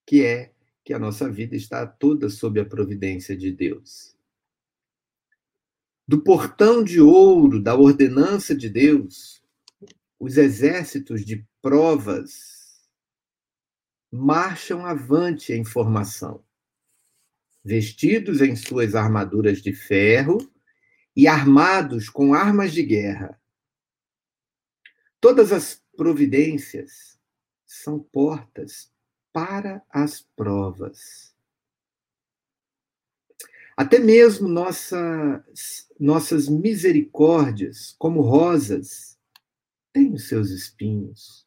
que 0.06 0.24
é 0.24 0.52
que 0.84 0.92
a 0.92 0.98
nossa 0.98 1.30
vida 1.30 1.54
está 1.54 1.86
toda 1.86 2.28
sob 2.28 2.60
a 2.60 2.64
providência 2.64 3.36
de 3.36 3.52
Deus. 3.52 4.16
Do 6.06 6.22
portão 6.22 6.82
de 6.82 7.00
ouro 7.00 7.62
da 7.62 7.74
ordenança 7.74 8.54
de 8.54 8.70
Deus, 8.70 9.37
os 10.18 10.36
exércitos 10.36 11.24
de 11.24 11.46
provas 11.62 12.82
marcham 14.10 14.84
avante 14.84 15.52
em 15.52 15.64
formação, 15.64 16.44
vestidos 17.64 18.40
em 18.40 18.56
suas 18.56 18.94
armaduras 18.94 19.60
de 19.60 19.72
ferro 19.72 20.38
e 21.14 21.28
armados 21.28 22.08
com 22.08 22.32
armas 22.34 22.72
de 22.72 22.82
guerra. 22.82 23.40
Todas 25.20 25.52
as 25.52 25.82
providências 25.96 27.18
são 27.66 27.98
portas 27.98 28.90
para 29.32 29.82
as 29.90 30.22
provas. 30.34 31.34
Até 33.76 33.98
mesmo 33.98 34.48
nossas, 34.48 35.88
nossas 36.00 36.48
misericórdias, 36.48 37.94
como 37.98 38.22
rosas, 38.22 39.17
tem 39.98 40.14
os 40.14 40.28
seus 40.28 40.50
espinhos. 40.50 41.44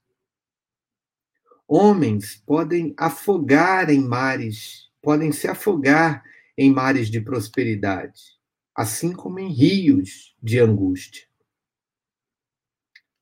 Homens 1.66 2.36
podem 2.36 2.94
afogar 2.98 3.90
em 3.90 4.02
mares, 4.02 4.92
podem 5.02 5.32
se 5.32 5.48
afogar 5.48 6.22
em 6.58 6.70
mares 6.70 7.10
de 7.10 7.22
prosperidade, 7.22 8.38
assim 8.76 9.14
como 9.14 9.40
em 9.40 9.54
rios 9.54 10.36
de 10.44 10.60
angústia. 10.60 11.26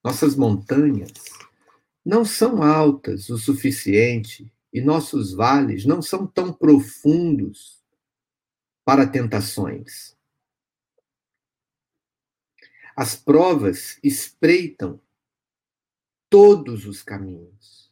Nossas 0.03 0.35
montanhas 0.35 1.13
não 2.03 2.25
são 2.25 2.63
altas 2.63 3.29
o 3.29 3.37
suficiente 3.37 4.51
e 4.73 4.81
nossos 4.81 5.31
vales 5.31 5.85
não 5.85 6.01
são 6.01 6.25
tão 6.25 6.51
profundos 6.51 7.83
para 8.83 9.05
tentações. 9.05 10.17
As 12.95 13.15
provas 13.15 13.99
espreitam 14.03 14.99
todos 16.29 16.85
os 16.85 17.01
caminhos. 17.01 17.91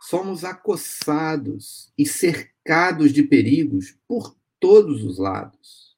Somos 0.00 0.44
acossados 0.44 1.92
e 1.98 2.06
cercados 2.06 3.12
de 3.12 3.22
perigos 3.22 3.98
por 4.06 4.36
todos 4.60 5.02
os 5.02 5.18
lados. 5.18 5.96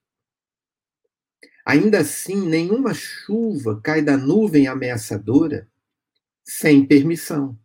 Ainda 1.64 1.98
assim, 2.00 2.48
nenhuma 2.48 2.94
chuva 2.94 3.78
cai 3.82 4.00
da 4.00 4.16
nuvem 4.16 4.66
ameaçadora 4.66 5.70
sem 6.42 6.86
permissão. 6.86 7.58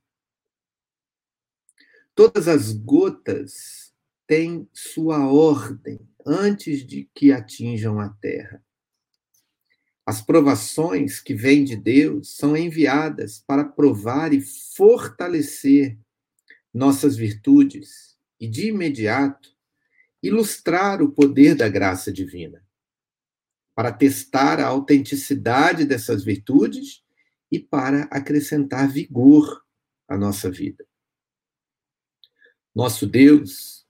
Todas 2.14 2.50
as 2.50 2.74
gotas 2.74 3.94
têm 4.28 4.68
sua 4.74 5.26
ordem 5.32 6.00
antes 6.26 6.86
de 6.86 7.10
que 7.16 7.32
atinjam 7.32 8.00
a 8.00 8.10
terra. 8.10 8.62
As 10.06 10.22
provações 10.22 11.22
que 11.22 11.34
vêm 11.34 11.64
de 11.64 11.78
Deus 11.78 12.36
são 12.36 12.58
enviadas 12.58 13.40
para 13.40 13.64
provar 13.64 14.34
e 14.34 14.42
fortalecer 14.42 15.98
nossas 16.74 17.16
virtudes 17.16 18.18
e, 18.40 18.48
de 18.48 18.68
imediato, 18.68 19.56
ilustrar 20.22 21.02
o 21.02 21.12
poder 21.12 21.56
da 21.56 21.70
graça 21.70 22.12
divina, 22.12 22.66
para 23.74 23.94
testar 23.94 24.60
a 24.60 24.68
autenticidade 24.68 25.86
dessas 25.86 26.24
virtudes 26.24 27.02
e 27.50 27.60
para 27.60 28.04
acrescentar 28.04 28.90
vigor 28.90 29.64
à 30.08 30.18
nossa 30.18 30.52
vida. 30.52 30.86
Nosso 32.76 33.06
Deus, 33.06 33.86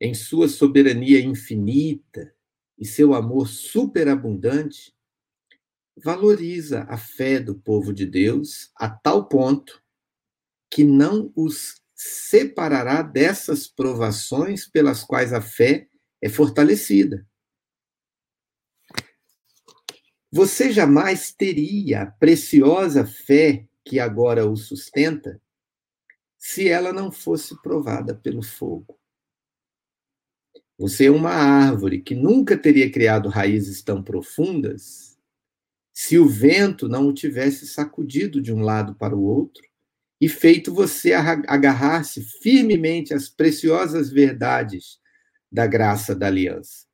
em 0.00 0.14
sua 0.14 0.48
soberania 0.48 1.20
infinita 1.20 2.34
e 2.78 2.84
seu 2.84 3.14
amor 3.14 3.48
superabundante, 3.48 4.93
valoriza 5.96 6.84
a 6.88 6.96
fé 6.96 7.38
do 7.38 7.54
povo 7.54 7.92
de 7.92 8.06
Deus 8.06 8.70
a 8.76 8.88
tal 8.88 9.28
ponto 9.28 9.82
que 10.70 10.82
não 10.82 11.32
os 11.36 11.80
separará 11.94 13.02
dessas 13.02 13.68
provações 13.68 14.66
pelas 14.66 15.04
quais 15.04 15.32
a 15.32 15.40
fé 15.40 15.88
é 16.20 16.28
fortalecida. 16.28 17.26
Você 20.30 20.72
jamais 20.72 21.32
teria 21.32 22.02
a 22.02 22.06
preciosa 22.06 23.06
fé 23.06 23.68
que 23.84 24.00
agora 24.00 24.44
o 24.44 24.56
sustenta 24.56 25.40
se 26.36 26.68
ela 26.68 26.92
não 26.92 27.12
fosse 27.12 27.54
provada 27.62 28.14
pelo 28.14 28.42
fogo. 28.42 28.98
Você 30.76 31.06
é 31.06 31.10
uma 31.10 31.30
árvore 31.30 32.02
que 32.02 32.16
nunca 32.16 32.58
teria 32.58 32.90
criado 32.90 33.28
raízes 33.28 33.80
tão 33.80 34.02
profundas 34.02 35.13
se 35.94 36.18
o 36.18 36.28
vento 36.28 36.88
não 36.88 37.06
o 37.06 37.14
tivesse 37.14 37.68
sacudido 37.68 38.42
de 38.42 38.52
um 38.52 38.60
lado 38.60 38.96
para 38.96 39.14
o 39.14 39.22
outro 39.22 39.62
e 40.20 40.28
feito 40.28 40.74
você 40.74 41.12
agarrar-se 41.12 42.20
firmemente 42.20 43.14
às 43.14 43.28
preciosas 43.28 44.10
verdades 44.10 45.00
da 45.50 45.68
graça 45.68 46.12
da 46.12 46.26
aliança. 46.26 46.84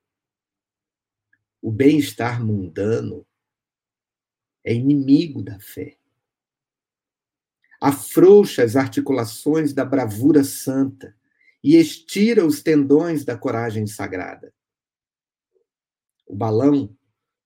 O 1.62 1.72
bem-estar 1.72 2.44
mundano 2.44 3.26
é 4.62 4.74
inimigo 4.74 5.42
da 5.42 5.58
fé. 5.58 5.96
Afrouxa 7.80 8.62
as 8.62 8.76
articulações 8.76 9.72
da 9.72 9.84
bravura 9.84 10.44
santa 10.44 11.16
e 11.64 11.76
estira 11.76 12.44
os 12.44 12.62
tendões 12.62 13.24
da 13.24 13.36
coragem 13.36 13.86
sagrada. 13.86 14.52
O 16.26 16.36
balão 16.36 16.94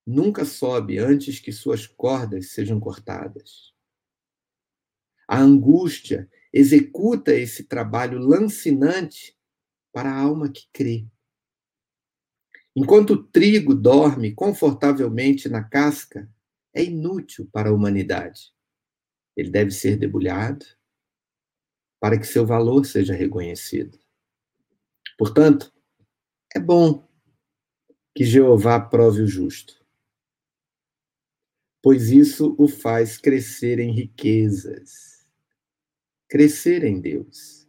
nunca 0.06 0.44
sobe 0.44 0.98
antes 0.98 1.40
que 1.40 1.52
suas 1.52 1.86
cordas 1.86 2.50
sejam 2.50 2.78
cortadas. 2.78 3.72
A 5.26 5.38
angústia 5.38 6.30
executa 6.52 7.34
esse 7.34 7.64
trabalho 7.64 8.18
lancinante 8.18 9.36
para 9.92 10.10
a 10.10 10.20
alma 10.20 10.50
que 10.50 10.68
crê. 10.72 11.06
Enquanto 12.76 13.10
o 13.10 13.22
trigo 13.22 13.74
dorme 13.74 14.34
confortavelmente 14.34 15.48
na 15.48 15.62
casca, 15.62 16.28
é 16.72 16.82
inútil 16.82 17.48
para 17.52 17.70
a 17.70 17.72
humanidade. 17.72 18.52
Ele 19.36 19.50
deve 19.50 19.70
ser 19.70 19.96
debulhado 19.96 20.66
para 22.00 22.18
que 22.18 22.26
seu 22.26 22.44
valor 22.44 22.84
seja 22.84 23.14
reconhecido. 23.14 23.98
Portanto, 25.16 25.72
é 26.54 26.58
bom 26.58 27.08
que 28.14 28.24
Jeová 28.24 28.80
prove 28.80 29.22
o 29.22 29.26
justo, 29.26 29.83
pois 31.84 32.10
isso 32.10 32.54
o 32.56 32.66
faz 32.66 33.18
crescer 33.18 33.78
em 33.78 33.92
riquezas, 33.92 35.22
crescer 36.26 36.82
em 36.82 36.98
Deus. 36.98 37.68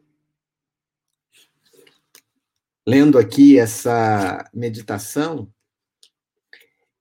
Lendo 2.88 3.18
aqui 3.18 3.60
essa 3.60 4.50
meditação, 4.54 5.54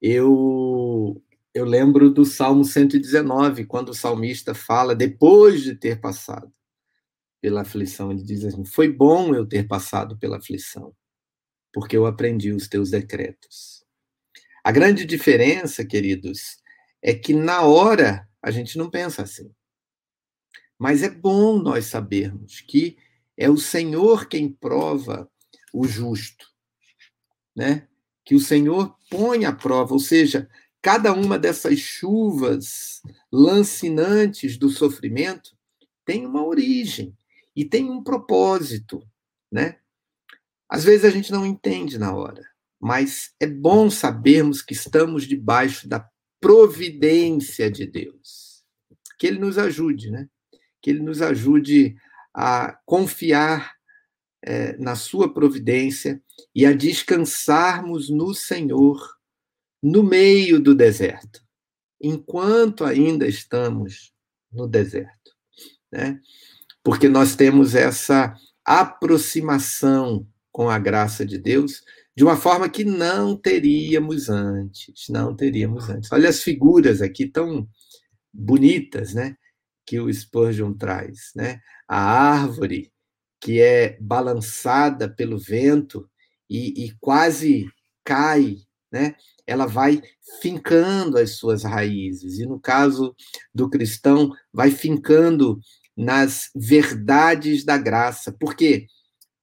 eu 0.03 1.23
eu 1.55 1.65
lembro 1.65 2.11
do 2.11 2.25
Salmo 2.25 2.65
119, 2.65 3.65
quando 3.65 3.91
o 3.91 3.95
salmista 3.95 4.53
fala 4.53 4.93
depois 4.93 5.63
de 5.63 5.77
ter 5.77 6.01
passado 6.01 6.53
pela 7.41 7.61
aflição, 7.61 8.11
ele 8.11 8.25
diz 8.25 8.45
assim: 8.45 8.65
Foi 8.65 8.91
bom 8.91 9.33
eu 9.37 9.47
ter 9.47 9.69
passado 9.69 10.19
pela 10.19 10.39
aflição, 10.39 10.93
porque 11.73 11.97
eu 11.97 12.07
aprendi 12.07 12.51
os 12.51 12.67
teus 12.67 12.91
decretos. 12.91 13.85
A 14.65 14.73
grande 14.73 15.05
diferença, 15.05 15.85
queridos, 15.85 16.64
é 17.05 17.13
que 17.13 17.35
na 17.35 17.61
hora 17.61 18.27
a 18.43 18.51
gente 18.51 18.79
não 18.79 18.89
pensa 18.89 19.23
assim. 19.23 19.53
Mas 20.79 21.03
é 21.03 21.11
bom 21.11 21.59
nós 21.59 21.85
sabermos 21.85 22.63
que 22.63 22.97
é 23.37 23.51
o 23.51 23.59
Senhor 23.59 24.27
quem 24.27 24.51
prova 24.51 25.31
o 25.73 25.87
justo, 25.87 26.47
né? 27.55 27.87
Que 28.25 28.35
o 28.35 28.41
Senhor 28.41 28.97
põe 29.11 29.45
à 29.45 29.53
prova, 29.53 29.93
ou 29.93 30.01
seja, 30.01 30.49
cada 30.81 31.13
uma 31.13 31.39
dessas 31.39 31.79
chuvas 31.79 33.03
lancinantes 33.31 34.57
do 34.57 34.71
sofrimento 34.71 35.55
tem 36.07 36.25
uma 36.25 36.45
origem 36.45 37.15
e 37.55 37.67
tem 37.67 37.91
um 37.91 38.03
propósito, 38.03 39.07
né? 39.53 39.79
Às 40.67 40.85
vezes 40.85 41.05
a 41.05 41.11
gente 41.11 41.31
não 41.31 41.45
entende 41.45 41.99
na 41.99 42.15
hora, 42.15 42.43
mas 42.81 43.35
é 43.39 43.47
bom 43.47 43.91
sabermos 43.91 44.63
que 44.63 44.73
estamos 44.73 45.29
debaixo 45.29 45.87
da 45.87 46.01
providência 46.45 47.71
de 47.71 47.87
Deus. 47.87 48.63
Que 49.19 49.27
ele 49.27 49.39
nos 49.39 49.57
ajude, 49.57 50.11
né? 50.11 50.29
Que 50.83 50.91
ele 50.91 51.01
nos 51.01 51.23
ajude 51.23 51.97
a 52.35 52.79
confiar 52.85 53.73
é, 54.43 54.77
na 54.77 54.95
sua 54.95 55.33
providência 55.33 56.23
e 56.55 56.67
a 56.67 56.73
descansarmos 56.73 58.11
no 58.11 58.35
Senhor 58.35 59.01
no 59.83 60.03
meio 60.03 60.61
do 60.61 60.75
deserto, 60.75 61.43
enquanto 62.01 62.85
ainda 62.85 63.27
estamos 63.27 64.13
no 64.53 64.67
deserto, 64.67 65.35
né? 65.91 66.21
Porque 66.83 67.09
nós 67.09 67.35
temos 67.35 67.75
essa 67.75 68.35
aproximação 68.65 70.27
com 70.53 70.69
a 70.69 70.79
graça 70.79 71.25
de 71.25 71.39
Deus 71.39 71.83
de 72.17 72.25
uma 72.25 72.37
forma 72.37 72.69
que 72.69 72.85
não 72.85 73.37
teríamos 73.37 74.29
antes, 74.29 75.09
não 75.09 75.35
teríamos 75.35 75.89
antes. 75.89 76.11
Olha 76.13 76.29
as 76.29 76.43
figuras 76.43 77.03
aqui 77.03 77.27
tão 77.27 77.69
bonitas, 78.33 79.15
né? 79.15 79.37
Que 79.87 79.99
o 80.01 80.13
Spurgeon 80.13 80.73
traz, 80.75 81.33
né? 81.35 81.61
A 81.89 81.99
árvore 81.99 82.93
que 83.41 83.61
é 83.61 83.99
balançada 84.01 85.09
pelo 85.09 85.39
vento 85.39 86.09
e, 86.49 86.85
e 86.87 86.97
quase 86.99 87.67
cai, 88.03 88.57
né? 88.91 89.15
ela 89.47 89.67
vai 89.67 90.03
fincando 90.41 91.19
as 91.19 91.33
suas 91.33 91.63
raízes. 91.63 92.39
E 92.39 92.47
no 92.47 92.59
caso 92.59 93.15
do 93.55 93.69
cristão, 93.69 94.33
vai 94.53 94.71
fincando 94.71 95.59
nas 95.97 96.51
verdades 96.55 97.65
da 97.65 97.77
graça, 97.77 98.33
porque 98.33 98.87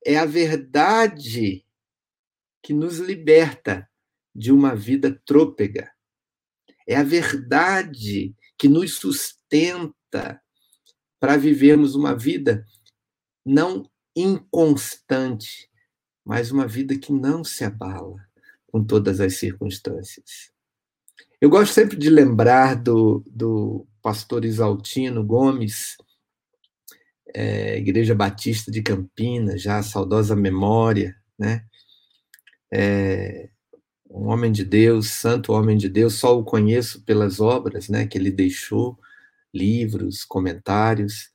é 0.06 0.18
a 0.18 0.26
verdade 0.26 1.64
que 2.62 2.74
nos 2.74 3.00
liberta 3.00 3.90
de 4.34 4.52
uma 4.52 4.76
vida 4.76 5.20
trôpega. 5.26 5.92
É 6.88 6.96
a 6.96 7.04
verdade 7.04 8.36
que 8.58 8.68
nos 8.68 8.96
sustenta 8.96 10.42
para 11.20 11.38
vivermos 11.38 11.96
uma 11.96 12.16
vida 12.16 12.66
não 13.46 13.90
inconstante, 14.16 15.70
mas 16.26 16.52
uma 16.52 16.68
vida 16.68 16.98
que 16.98 17.12
não 17.12 17.44
se 17.44 17.64
abala 17.64 18.28
com 18.68 18.84
todas 18.84 19.20
as 19.20 19.36
circunstâncias. 19.36 20.52
Eu 21.40 21.50
gosto 21.50 21.74
sempre 21.74 21.98
de 21.98 22.10
lembrar 22.10 22.76
do, 22.76 23.24
do 23.28 23.88
pastor 24.02 24.46
Isaltino 24.46 25.24
Gomes, 25.24 25.98
é, 27.34 27.78
Igreja 27.78 28.14
Batista 28.14 28.72
de 28.72 28.82
Campinas, 28.82 29.62
já 29.62 29.82
saudosa 29.82 30.36
memória, 30.36 31.16
né? 31.38 31.66
É, 32.74 33.50
um 34.10 34.28
homem 34.30 34.52
de 34.52 34.66
Deus, 34.66 35.10
santo 35.12 35.54
homem 35.54 35.78
de 35.78 35.90
Deus, 35.90 36.16
só 36.16 36.38
o 36.38 36.44
conheço 36.44 37.04
pelas 37.04 37.40
obras, 37.40 37.90
né, 37.90 38.08
que 38.08 38.18
ele 38.18 38.32
deixou, 38.32 38.98
livros, 39.54 40.24
comentários, 40.24 41.30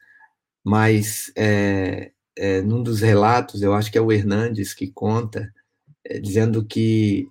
mas 0.64 1.32
é, 1.36 2.12
é, 2.36 2.62
num 2.62 2.82
dos 2.82 3.00
relatos, 3.00 3.62
eu 3.62 3.74
acho 3.74 3.90
que 3.90 3.98
é 3.98 4.00
o 4.00 4.12
Hernandes 4.12 4.74
que 4.74 4.90
conta, 4.90 5.52
é, 6.04 6.18
dizendo 6.20 6.64
que 6.64 7.28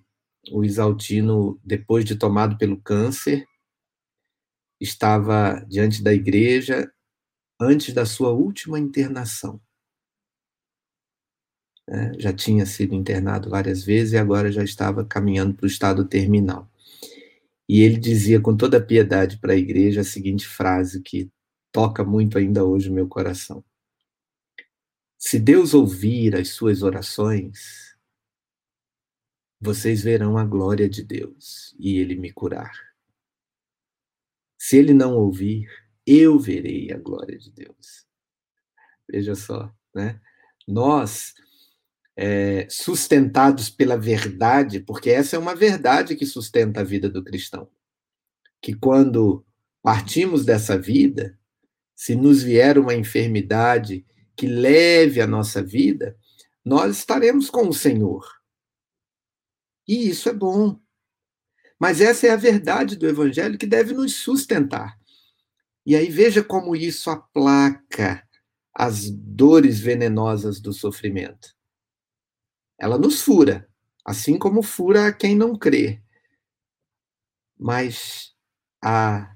o 0.52 0.63
Isaltino, 0.63 1.60
depois 1.63 2.06
de 2.06 2.15
tomado 2.15 2.58
pelo 2.58 2.82
câncer, 2.82 3.46
estava 4.80 5.65
diante 5.68 6.04
da 6.04 6.13
igreja 6.13 6.91
antes 7.60 7.94
da 7.94 8.06
sua 8.06 8.32
última 8.32 8.80
internação. 8.80 9.62
É, 11.88 12.19
já 12.19 12.34
tinha 12.34 12.65
sido 12.65 12.95
internado 12.95 13.50
várias 13.50 13.84
vezes 13.84 14.13
e 14.13 14.17
agora 14.17 14.52
já 14.52 14.63
estava 14.63 15.06
caminhando 15.06 15.54
para 15.54 15.65
o 15.65 15.67
estado 15.67 16.04
terminal. 16.06 16.69
E 17.67 17.82
ele 17.82 17.98
dizia 17.98 18.39
com 18.39 18.56
toda 18.56 18.84
piedade 18.84 19.38
para 19.38 19.54
a 19.54 19.58
igreja 19.58 20.02
a 20.02 20.04
seguinte 20.04 20.48
frase 20.48 21.02
que 21.02 21.30
toca 21.71 22.04
muito 22.04 22.38
ainda 22.38 22.63
hoje 22.63 22.89
o 22.89 22.93
meu 22.93 23.08
coração: 23.08 23.63
Se 25.17 25.39
Deus 25.39 25.74
ouvir 25.74 26.36
as 26.36 26.50
suas 26.50 26.82
orações, 26.82 27.95
vocês 29.60 30.02
verão 30.04 30.38
a 30.38 30.45
glória 30.45 30.88
de 30.88 31.04
Deus 31.04 31.76
e 31.80 31.98
ele 31.98 32.15
me 32.15 32.32
curar. 32.32 32.71
Se 34.58 34.78
ele 34.78 34.93
não 34.93 35.15
ouvir, 35.15 35.67
eu 36.06 36.39
verei 36.39 36.91
a 36.91 36.98
glória 36.98 37.38
de 37.38 37.52
Deus. 37.52 38.06
Veja 39.10 39.36
só, 39.36 39.74
né? 39.93 40.21
Nós, 40.67 41.34
é, 42.15 42.67
sustentados 42.69 43.69
pela 43.69 43.97
verdade, 43.97 44.80
porque 44.80 45.10
essa 45.10 45.36
é 45.36 45.39
uma 45.39 45.56
verdade 45.56 46.15
que 46.15 46.25
sustenta 46.25 46.82
a 46.82 46.84
vida 46.84 47.10
do 47.10 47.23
cristão, 47.23 47.69
que 48.62 48.73
quando 48.73 49.45
partimos 49.82 50.45
dessa 50.45 50.78
vida, 50.78 51.38
se 51.95 52.15
nos 52.15 52.41
vier 52.41 52.78
uma 52.78 52.95
enfermidade 52.95 54.06
que 54.36 54.47
leve 54.47 55.21
a 55.21 55.28
nossa 55.28 55.62
vida, 55.62 56.17
nós 56.63 56.97
estaremos 56.97 57.49
com 57.49 57.67
o 57.67 57.73
Senhor. 57.73 58.25
E 59.88 60.10
isso 60.10 60.28
é 60.30 60.34
bom. 60.34 60.80
Mas 61.80 62.01
essa 62.01 62.28
é 62.28 62.32
a 62.32 62.38
verdade 62.38 62.95
do 62.95 63.08
Evangelho 63.08 63.58
que 63.58 63.67
deve 63.67 63.93
nos 63.93 64.15
sustentar. 64.15 64.97
E 65.86 65.95
aí 65.95 66.10
veja 66.10 66.43
como 66.43 66.75
isso 66.75 67.10
aplaca 67.10 68.25
as 68.73 69.10
dores 69.10 69.80
venenosas 69.80 70.60
do 70.60 70.73
sofrimento. 70.73 71.56
Ela 72.80 72.98
nos 72.98 73.22
fura, 73.22 73.68
assim 74.04 74.38
como 74.38 74.62
fura 74.62 75.14
quem 75.14 75.36
não 75.36 75.58
crê. 75.58 76.02
Mas 77.58 78.34
a, 78.84 79.36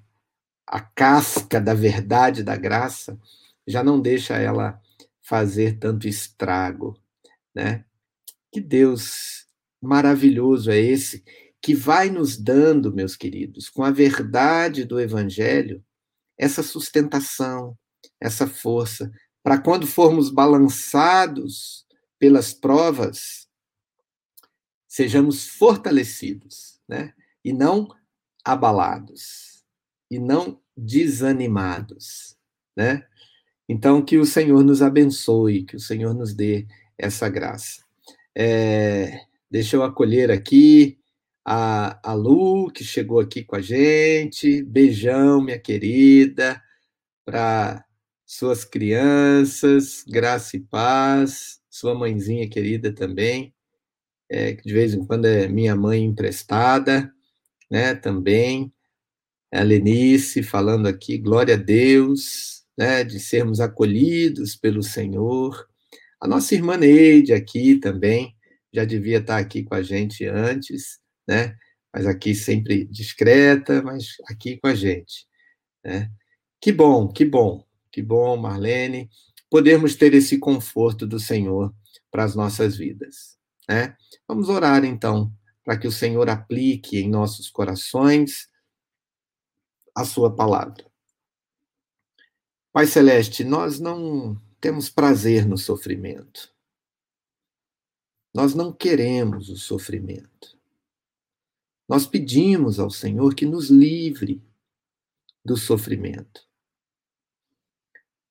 a 0.67 0.79
casca 0.81 1.59
da 1.59 1.73
verdade, 1.73 2.43
da 2.43 2.55
graça, 2.55 3.19
já 3.65 3.83
não 3.83 3.99
deixa 3.99 4.37
ela 4.37 4.81
fazer 5.21 5.77
tanto 5.77 6.07
estrago, 6.07 6.99
né? 7.53 7.85
Que 8.51 8.59
Deus 8.59 9.47
maravilhoso 9.81 10.71
é 10.71 10.77
esse 10.77 11.23
que 11.61 11.75
vai 11.75 12.09
nos 12.09 12.37
dando, 12.37 12.93
meus 12.93 13.15
queridos, 13.15 13.69
com 13.69 13.83
a 13.83 13.91
verdade 13.91 14.85
do 14.85 14.99
evangelho, 14.99 15.83
essa 16.37 16.63
sustentação, 16.63 17.77
essa 18.19 18.47
força, 18.47 19.11
para 19.43 19.59
quando 19.59 19.85
formos 19.85 20.29
balançados 20.29 21.85
pelas 22.19 22.53
provas, 22.53 23.47
sejamos 24.87 25.47
fortalecidos, 25.47 26.79
né? 26.87 27.13
E 27.43 27.53
não 27.53 27.87
abalados, 28.43 29.63
e 30.11 30.19
não 30.19 30.61
desanimados, 30.75 32.35
né? 32.75 33.07
Então, 33.67 34.03
que 34.03 34.17
o 34.17 34.25
Senhor 34.25 34.63
nos 34.63 34.81
abençoe, 34.81 35.63
que 35.63 35.75
o 35.75 35.79
Senhor 35.79 36.13
nos 36.13 36.33
dê 36.33 36.67
essa 36.97 37.29
graça. 37.29 37.83
É, 38.35 39.21
deixa 39.49 39.75
eu 39.75 39.83
acolher 39.83 40.31
aqui 40.31 40.99
a, 41.45 41.99
a 42.03 42.13
Lu, 42.13 42.71
que 42.71 42.83
chegou 42.83 43.19
aqui 43.19 43.43
com 43.43 43.55
a 43.55 43.61
gente. 43.61 44.63
Beijão, 44.63 45.41
minha 45.41 45.59
querida, 45.59 46.61
para 47.23 47.85
suas 48.25 48.65
crianças, 48.65 50.03
graça 50.07 50.57
e 50.57 50.59
paz. 50.59 51.58
Sua 51.69 51.93
mãezinha 51.95 52.49
querida 52.49 52.93
também, 52.93 53.53
é, 54.29 54.53
que 54.53 54.63
de 54.63 54.73
vez 54.73 54.93
em 54.93 55.05
quando 55.05 55.25
é 55.25 55.47
minha 55.47 55.75
mãe 55.75 56.03
emprestada, 56.03 57.11
né, 57.69 57.95
também. 57.95 58.73
A 59.51 59.63
Lenice 59.63 60.43
falando 60.43 60.87
aqui, 60.87 61.17
glória 61.17 61.55
a 61.55 61.57
Deus, 61.57 62.63
né, 62.77 63.03
de 63.03 63.19
sermos 63.19 63.59
acolhidos 63.59 64.55
pelo 64.55 64.83
Senhor. 64.83 65.67
A 66.21 66.27
nossa 66.27 66.53
irmã 66.55 66.77
Neide 66.77 67.33
aqui 67.33 67.75
também, 67.79 68.35
já 68.73 68.85
devia 68.85 69.17
estar 69.19 69.37
aqui 69.37 69.63
com 69.63 69.75
a 69.75 69.81
gente 69.81 70.25
antes, 70.25 70.99
né? 71.27 71.55
Mas 71.93 72.05
aqui 72.05 72.35
sempre 72.35 72.85
discreta, 72.85 73.81
mas 73.81 74.15
aqui 74.29 74.57
com 74.57 74.67
a 74.67 74.75
gente. 74.75 75.27
Né? 75.83 76.11
Que 76.61 76.71
bom, 76.71 77.07
que 77.07 77.25
bom, 77.25 77.65
que 77.91 78.01
bom, 78.01 78.37
Marlene, 78.37 79.09
podermos 79.49 79.95
ter 79.95 80.13
esse 80.13 80.37
conforto 80.37 81.07
do 81.07 81.19
Senhor 81.19 81.73
para 82.11 82.23
as 82.23 82.35
nossas 82.35 82.77
vidas. 82.77 83.37
Né? 83.67 83.95
Vamos 84.27 84.49
orar 84.49 84.83
então, 84.83 85.33
para 85.63 85.77
que 85.77 85.87
o 85.87 85.91
Senhor 85.91 86.29
aplique 86.29 86.97
em 86.97 87.09
nossos 87.09 87.49
corações 87.49 88.49
a 89.95 90.05
sua 90.05 90.33
palavra. 90.33 90.89
Pai 92.71 92.85
Celeste, 92.85 93.43
nós 93.43 93.79
não 93.79 94.39
temos 94.61 94.89
prazer 94.89 95.45
no 95.45 95.57
sofrimento. 95.57 96.53
Nós 98.33 98.53
não 98.53 98.71
queremos 98.71 99.49
o 99.49 99.57
sofrimento. 99.57 100.57
Nós 101.87 102.05
pedimos 102.05 102.79
ao 102.79 102.91
Senhor 102.91 103.33
que 103.33 103.45
nos 103.45 103.69
livre 103.69 104.43
do 105.43 105.57
sofrimento. 105.57 106.47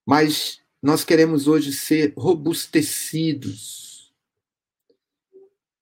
Mas 0.07 0.62
nós 0.83 1.05
queremos 1.05 1.49
hoje 1.49 1.73
ser 1.73 2.14
robustecidos, 2.17 4.12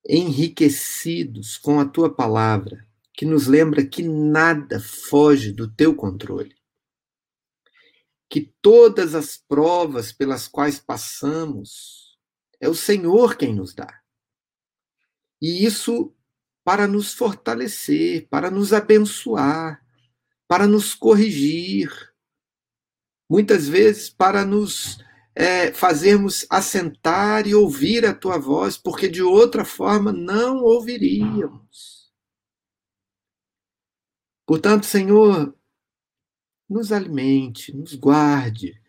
enriquecidos 0.08 1.58
com 1.58 1.80
a 1.80 1.84
tua 1.84 2.12
palavra, 2.12 2.86
que 3.12 3.24
nos 3.24 3.46
lembra 3.46 3.86
que 3.86 4.02
nada 4.02 4.80
foge 4.80 5.52
do 5.52 5.68
teu 5.68 5.94
controle 5.94 6.56
que 8.28 8.52
todas 8.60 9.14
as 9.14 9.36
provas 9.36 10.12
pelas 10.12 10.48
quais 10.48 10.78
passamos 10.78 12.18
é 12.60 12.68
o 12.68 12.74
Senhor 12.74 13.36
quem 13.36 13.54
nos 13.54 13.74
dá. 13.74 14.02
E 15.40 15.64
isso 15.64 16.14
para 16.64 16.88
nos 16.88 17.14
fortalecer, 17.14 18.26
para 18.28 18.50
nos 18.50 18.72
abençoar, 18.72 19.84
para 20.48 20.66
nos 20.66 20.94
corrigir, 20.94 21.90
muitas 23.28 23.68
vezes 23.68 24.08
para 24.08 24.44
nos 24.44 24.98
é, 25.34 25.72
fazermos 25.72 26.46
assentar 26.48 27.46
e 27.46 27.54
ouvir 27.54 28.06
a 28.06 28.14
tua 28.14 28.38
voz, 28.38 28.78
porque 28.78 29.08
de 29.08 29.22
outra 29.22 29.64
forma 29.64 30.12
não 30.12 30.62
ouviríamos. 30.62 32.10
Portanto, 34.46 34.86
Senhor, 34.86 35.54
nos 36.68 36.92
alimente, 36.92 37.76
nos 37.76 37.94
guarde, 37.94 38.80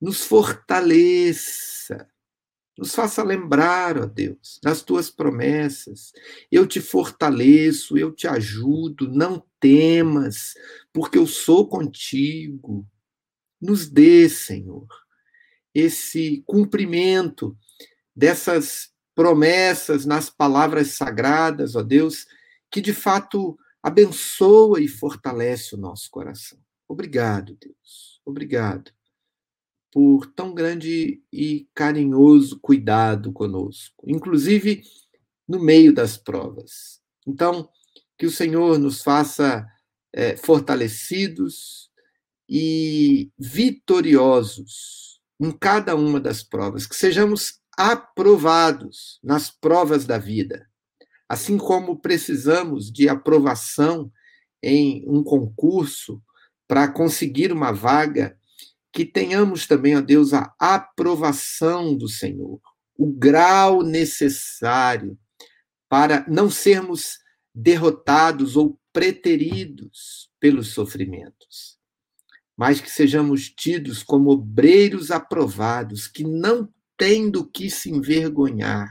nos 0.00 0.24
fortaleça, 0.24 2.08
nos 2.76 2.94
faça 2.94 3.22
lembrar, 3.22 3.96
ó 3.96 4.06
Deus, 4.06 4.58
das 4.62 4.82
tuas 4.82 5.08
promessas. 5.08 6.12
Eu 6.50 6.66
te 6.66 6.80
fortaleço, 6.80 7.96
eu 7.96 8.12
te 8.12 8.26
ajudo, 8.26 9.08
não 9.08 9.44
temas, 9.60 10.54
porque 10.92 11.16
eu 11.16 11.26
sou 11.26 11.68
contigo. 11.68 12.86
Nos 13.64 13.88
dê, 13.88 14.28
Senhor, 14.28 14.86
esse 15.74 16.44
cumprimento 16.46 17.56
dessas 18.14 18.90
promessas 19.14 20.04
nas 20.04 20.28
palavras 20.28 20.88
sagradas, 20.88 21.74
ó 21.74 21.82
Deus, 21.82 22.26
que 22.70 22.82
de 22.82 22.92
fato 22.92 23.58
abençoa 23.82 24.82
e 24.82 24.86
fortalece 24.86 25.74
o 25.74 25.78
nosso 25.78 26.10
coração. 26.10 26.58
Obrigado, 26.86 27.56
Deus. 27.58 28.20
Obrigado 28.22 28.92
por 29.90 30.26
tão 30.26 30.52
grande 30.52 31.22
e 31.32 31.66
carinhoso 31.74 32.60
cuidado 32.60 33.32
conosco, 33.32 34.04
inclusive 34.06 34.82
no 35.48 35.58
meio 35.58 35.90
das 35.90 36.18
provas. 36.18 37.00
Então, 37.26 37.66
que 38.18 38.26
o 38.26 38.30
Senhor 38.30 38.78
nos 38.78 39.02
faça 39.02 39.66
é, 40.12 40.36
fortalecidos 40.36 41.93
e 42.48 43.30
vitoriosos 43.38 45.20
em 45.40 45.50
cada 45.50 45.96
uma 45.96 46.20
das 46.20 46.42
provas, 46.42 46.86
que 46.86 46.94
sejamos 46.94 47.60
aprovados 47.76 49.18
nas 49.22 49.50
provas 49.50 50.04
da 50.04 50.18
vida, 50.18 50.68
assim 51.28 51.58
como 51.58 51.98
precisamos 51.98 52.92
de 52.92 53.08
aprovação 53.08 54.10
em 54.62 55.04
um 55.08 55.22
concurso 55.22 56.22
para 56.66 56.88
conseguir 56.88 57.52
uma 57.52 57.72
vaga, 57.72 58.38
que 58.92 59.04
tenhamos 59.04 59.66
também, 59.66 59.96
ó 59.96 60.00
Deus, 60.00 60.32
a 60.32 60.54
aprovação 60.58 61.96
do 61.96 62.08
Senhor, 62.08 62.60
o 62.96 63.12
grau 63.12 63.82
necessário 63.82 65.18
para 65.88 66.24
não 66.28 66.48
sermos 66.48 67.18
derrotados 67.54 68.56
ou 68.56 68.78
preteridos 68.92 70.30
pelos 70.40 70.68
sofrimentos, 70.72 71.73
mas 72.56 72.80
que 72.80 72.90
sejamos 72.90 73.50
tidos 73.50 74.02
como 74.02 74.30
obreiros 74.30 75.10
aprovados, 75.10 76.06
que 76.06 76.24
não 76.24 76.68
têm 76.96 77.30
do 77.30 77.44
que 77.48 77.70
se 77.70 77.90
envergonhar, 77.90 78.88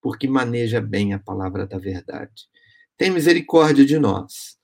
porque 0.00 0.26
maneja 0.26 0.80
bem 0.80 1.14
a 1.14 1.18
palavra 1.18 1.66
da 1.66 1.78
verdade. 1.78 2.48
Tem 2.96 3.10
misericórdia 3.10 3.84
de 3.84 3.98
nós 3.98 4.60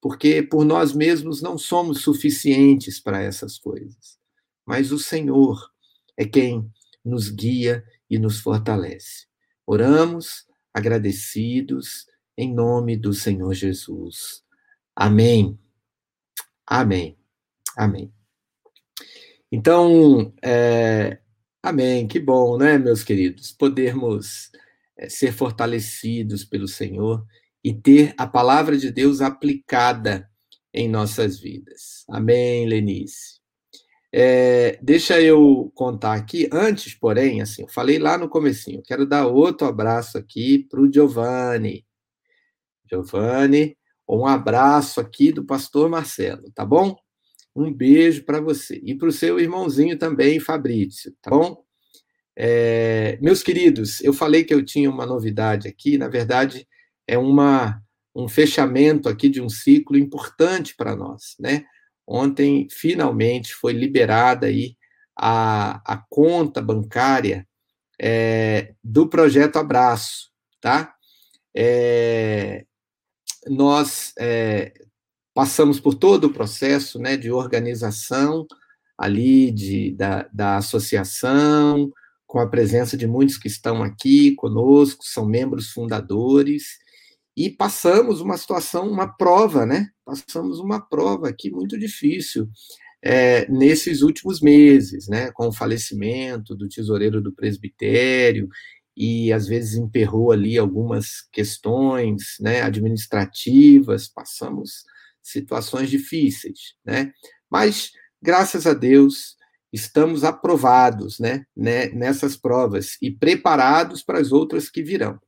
porque 0.00 0.42
por 0.42 0.64
nós 0.64 0.92
mesmos 0.92 1.42
não 1.42 1.58
somos 1.58 2.00
suficientes 2.00 2.98
para 2.98 3.20
essas 3.20 3.58
coisas. 3.58 4.18
Mas 4.64 4.92
o 4.92 4.98
Senhor 4.98 5.70
é 6.16 6.24
quem 6.24 6.70
nos 7.04 7.28
guia 7.28 7.84
e 8.08 8.18
nos 8.18 8.40
fortalece. 8.40 9.26
Oramos 9.66 10.46
agradecidos 10.72 12.06
em 12.36 12.52
nome 12.52 12.96
do 12.96 13.12
Senhor 13.12 13.52
Jesus. 13.52 14.42
Amém. 14.96 15.58
Amém. 16.66 17.19
Amém. 17.76 18.12
Então, 19.50 20.32
é, 20.42 21.18
amém. 21.62 22.06
Que 22.06 22.20
bom, 22.20 22.56
né, 22.56 22.78
meus 22.78 23.02
queridos, 23.02 23.52
podermos 23.52 24.50
é, 24.96 25.08
ser 25.08 25.32
fortalecidos 25.32 26.44
pelo 26.44 26.68
Senhor 26.68 27.24
e 27.62 27.74
ter 27.74 28.14
a 28.16 28.26
palavra 28.26 28.76
de 28.76 28.90
Deus 28.90 29.20
aplicada 29.20 30.28
em 30.72 30.88
nossas 30.88 31.38
vidas. 31.38 32.04
Amém, 32.08 32.66
Lenice. 32.66 33.40
É, 34.12 34.78
deixa 34.82 35.20
eu 35.20 35.70
contar 35.74 36.14
aqui, 36.14 36.48
antes, 36.52 36.94
porém, 36.94 37.40
assim, 37.40 37.62
eu 37.62 37.68
falei 37.68 37.98
lá 37.98 38.18
no 38.18 38.28
comecinho, 38.28 38.82
quero 38.82 39.06
dar 39.06 39.26
outro 39.26 39.68
abraço 39.68 40.18
aqui 40.18 40.66
para 40.68 40.80
o 40.80 40.92
Giovanni. 40.92 41.86
Giovanni, 42.90 43.76
um 44.08 44.26
abraço 44.26 45.00
aqui 45.00 45.30
do 45.30 45.44
pastor 45.44 45.88
Marcelo, 45.88 46.50
tá 46.52 46.64
bom? 46.64 46.96
Um 47.54 47.72
beijo 47.72 48.24
para 48.24 48.40
você. 48.40 48.80
E 48.84 48.94
para 48.94 49.08
o 49.08 49.12
seu 49.12 49.38
irmãozinho 49.40 49.98
também, 49.98 50.38
Fabrício, 50.38 51.14
tá 51.20 51.30
bom? 51.30 51.64
É, 52.36 53.18
meus 53.20 53.42
queridos, 53.42 54.00
eu 54.00 54.12
falei 54.12 54.44
que 54.44 54.54
eu 54.54 54.64
tinha 54.64 54.88
uma 54.88 55.04
novidade 55.04 55.68
aqui, 55.68 55.98
na 55.98 56.08
verdade, 56.08 56.66
é 57.06 57.18
uma, 57.18 57.82
um 58.14 58.28
fechamento 58.28 59.08
aqui 59.08 59.28
de 59.28 59.40
um 59.40 59.48
ciclo 59.48 59.98
importante 59.98 60.74
para 60.76 60.96
nós, 60.96 61.34
né? 61.38 61.64
Ontem, 62.06 62.66
finalmente, 62.70 63.52
foi 63.54 63.72
liberada 63.72 64.46
aí 64.46 64.76
a, 65.16 65.82
a 65.84 66.02
conta 66.08 66.62
bancária 66.62 67.46
é, 68.00 68.74
do 68.82 69.08
projeto 69.08 69.56
Abraço, 69.56 70.30
tá? 70.60 70.94
É, 71.54 72.64
nós 73.46 74.12
é, 74.18 74.72
passamos 75.34 75.80
por 75.80 75.94
todo 75.94 76.24
o 76.24 76.32
processo 76.32 76.98
né, 76.98 77.16
de 77.16 77.30
organização 77.30 78.46
ali 78.98 79.50
de, 79.50 79.92
da, 79.92 80.28
da 80.32 80.56
associação, 80.58 81.90
com 82.26 82.38
a 82.38 82.48
presença 82.48 82.96
de 82.96 83.06
muitos 83.06 83.38
que 83.38 83.48
estão 83.48 83.82
aqui 83.82 84.34
conosco, 84.34 85.04
são 85.04 85.26
membros 85.26 85.70
fundadores, 85.70 86.78
e 87.36 87.48
passamos 87.48 88.20
uma 88.20 88.36
situação, 88.36 88.88
uma 88.88 89.08
prova, 89.08 89.64
né? 89.64 89.88
Passamos 90.04 90.60
uma 90.60 90.80
prova 90.80 91.28
aqui 91.28 91.50
muito 91.50 91.78
difícil 91.78 92.48
é, 93.02 93.50
nesses 93.50 94.02
últimos 94.02 94.40
meses, 94.40 95.08
né? 95.08 95.30
Com 95.32 95.48
o 95.48 95.52
falecimento 95.52 96.54
do 96.54 96.68
tesoureiro 96.68 97.22
do 97.22 97.32
presbitério, 97.32 98.48
e 98.96 99.32
às 99.32 99.46
vezes 99.46 99.76
emperrou 99.78 100.30
ali 100.30 100.58
algumas 100.58 101.22
questões 101.32 102.36
né, 102.38 102.60
administrativas, 102.60 104.06
passamos 104.06 104.84
situações 105.22 105.90
difíceis, 105.90 106.74
né? 106.84 107.12
Mas, 107.50 107.90
graças 108.22 108.66
a 108.66 108.74
Deus, 108.74 109.36
estamos 109.72 110.24
aprovados 110.24 111.18
né, 111.18 111.44
né, 111.56 111.88
nessas 111.88 112.36
provas 112.36 112.96
e 113.00 113.10
preparados 113.10 114.02
para 114.02 114.18
as 114.18 114.32
outras 114.32 114.68
que 114.68 114.82
virão. 114.82 115.18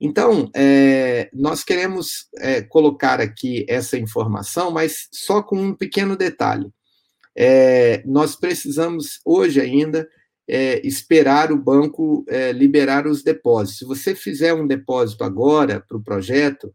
Então, 0.00 0.48
é, 0.54 1.28
nós 1.32 1.64
queremos 1.64 2.28
é, 2.38 2.62
colocar 2.62 3.20
aqui 3.20 3.66
essa 3.68 3.98
informação, 3.98 4.70
mas 4.70 5.08
só 5.12 5.42
com 5.42 5.60
um 5.60 5.74
pequeno 5.74 6.16
detalhe. 6.16 6.70
É, 7.36 8.02
nós 8.06 8.36
precisamos, 8.36 9.20
hoje 9.24 9.60
ainda, 9.60 10.08
é, 10.48 10.86
esperar 10.86 11.52
o 11.52 11.56
banco 11.56 12.24
é, 12.28 12.52
liberar 12.52 13.06
os 13.06 13.22
depósitos. 13.22 13.78
Se 13.78 13.84
você 13.84 14.14
fizer 14.14 14.54
um 14.54 14.66
depósito 14.66 15.24
agora 15.24 15.84
para 15.86 15.96
o 15.96 16.02
projeto, 16.02 16.72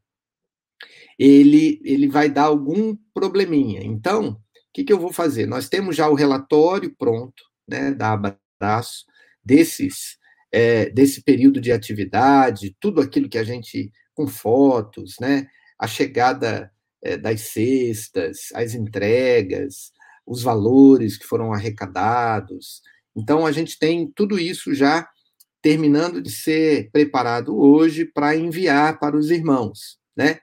ele, 1.17 1.79
ele 1.83 2.07
vai 2.07 2.29
dar 2.29 2.43
algum 2.43 2.95
probleminha. 3.13 3.81
Então, 3.83 4.39
que, 4.73 4.83
que 4.83 4.91
eu 4.91 4.99
vou 4.99 5.13
fazer? 5.13 5.45
Nós 5.45 5.69
temos 5.69 5.95
já 5.95 6.09
o 6.09 6.15
relatório 6.15 6.93
pronto, 6.97 7.43
né, 7.67 7.91
da 7.91 8.13
Abraço, 8.13 9.05
desses, 9.45 10.17
é, 10.51 10.89
desse 10.89 11.21
período 11.21 11.61
de 11.61 11.71
atividade, 11.71 12.75
tudo 12.79 12.99
aquilo 12.99 13.29
que 13.29 13.37
a 13.37 13.43
gente, 13.43 13.91
com 14.15 14.27
fotos, 14.27 15.15
né, 15.21 15.47
a 15.77 15.85
chegada 15.85 16.71
é, 17.03 17.15
das 17.15 17.41
cestas, 17.41 18.49
as 18.55 18.73
entregas, 18.73 19.91
os 20.25 20.41
valores 20.41 21.17
que 21.17 21.25
foram 21.25 21.53
arrecadados. 21.53 22.81
Então, 23.15 23.45
a 23.45 23.51
gente 23.51 23.77
tem 23.77 24.11
tudo 24.15 24.39
isso 24.39 24.73
já 24.73 25.07
terminando 25.61 26.21
de 26.21 26.31
ser 26.31 26.89
preparado 26.91 27.57
hoje 27.57 28.05
para 28.05 28.35
enviar 28.35 28.99
para 28.99 29.15
os 29.15 29.29
irmãos, 29.29 29.97
né? 30.15 30.39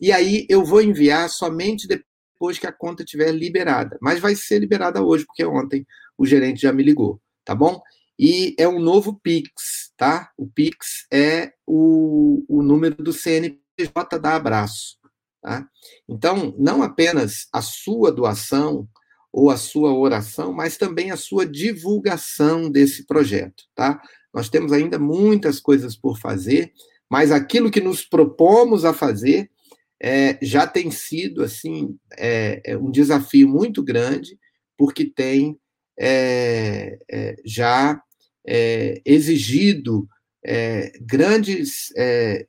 E 0.00 0.12
aí 0.12 0.46
eu 0.48 0.64
vou 0.64 0.82
enviar 0.82 1.28
somente 1.28 1.86
depois 1.86 2.58
que 2.58 2.66
a 2.66 2.72
conta 2.72 3.02
estiver 3.02 3.32
liberada. 3.32 3.98
Mas 4.00 4.20
vai 4.20 4.34
ser 4.34 4.58
liberada 4.58 5.02
hoje, 5.02 5.24
porque 5.24 5.44
ontem 5.44 5.86
o 6.16 6.26
gerente 6.26 6.62
já 6.62 6.72
me 6.72 6.82
ligou, 6.82 7.20
tá 7.44 7.54
bom? 7.54 7.80
E 8.18 8.54
é 8.58 8.68
um 8.68 8.78
novo 8.78 9.18
Pix, 9.22 9.92
tá? 9.96 10.30
O 10.38 10.46
Pix 10.46 11.06
é 11.12 11.52
o, 11.66 12.44
o 12.48 12.62
número 12.62 13.02
do 13.02 13.12
CNPJ 13.12 14.18
da 14.20 14.36
Abraço, 14.36 14.98
tá? 15.42 15.68
Então, 16.08 16.54
não 16.58 16.82
apenas 16.82 17.48
a 17.52 17.60
sua 17.60 18.12
doação 18.12 18.88
ou 19.32 19.50
a 19.50 19.56
sua 19.56 19.92
oração, 19.92 20.52
mas 20.52 20.76
também 20.76 21.10
a 21.10 21.16
sua 21.16 21.44
divulgação 21.44 22.70
desse 22.70 23.04
projeto, 23.04 23.64
tá? 23.74 24.00
Nós 24.32 24.48
temos 24.48 24.72
ainda 24.72 24.98
muitas 24.98 25.58
coisas 25.58 25.96
por 25.96 26.18
fazer, 26.18 26.72
mas 27.10 27.32
aquilo 27.32 27.70
que 27.70 27.80
nos 27.80 28.04
propomos 28.04 28.84
a 28.84 28.92
fazer 28.92 29.50
é, 30.06 30.38
já 30.42 30.66
tem 30.66 30.90
sido 30.90 31.42
assim 31.42 31.96
é, 32.18 32.60
é, 32.62 32.76
um 32.76 32.90
desafio 32.90 33.48
muito 33.48 33.82
grande, 33.82 34.38
porque 34.76 35.06
tem 35.06 35.58
é, 35.98 36.98
é 37.10 37.36
já 37.42 37.98
é, 38.46 39.00
exigido 39.02 40.06
grandes 41.00 41.90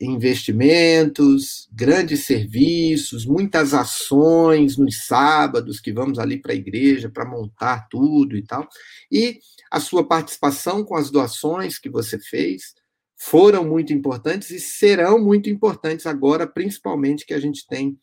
investimentos, 0.01 1.69
grandes 1.71 2.25
serviços, 2.25 3.25
muitas 3.25 3.73
ações 3.73 4.75
nos 4.75 5.05
sábados 5.05 5.79
que 5.79 5.93
vamos 5.93 6.19
ali 6.19 6.37
para 6.37 6.51
a 6.51 6.57
igreja 6.57 7.09
para 7.09 7.23
montar 7.23 7.87
tudo 7.89 8.35
e 8.35 8.43
tal. 8.43 8.67
E 9.09 9.39
a 9.71 9.79
sua 9.79 10.05
participação 10.05 10.83
com 10.83 10.97
as 10.97 11.09
doações 11.09 11.79
que 11.79 11.89
você 11.89 12.19
fez 12.19 12.73
foram 13.17 13.63
muito 13.63 13.93
importantes 13.93 14.49
e 14.49 14.59
serão 14.59 15.17
muito 15.19 15.49
importantes 15.49 16.05
agora, 16.05 16.45
principalmente 16.45 17.25
que 17.25 17.33
a 17.33 17.39
gente 17.39 17.65
tem 17.67 17.97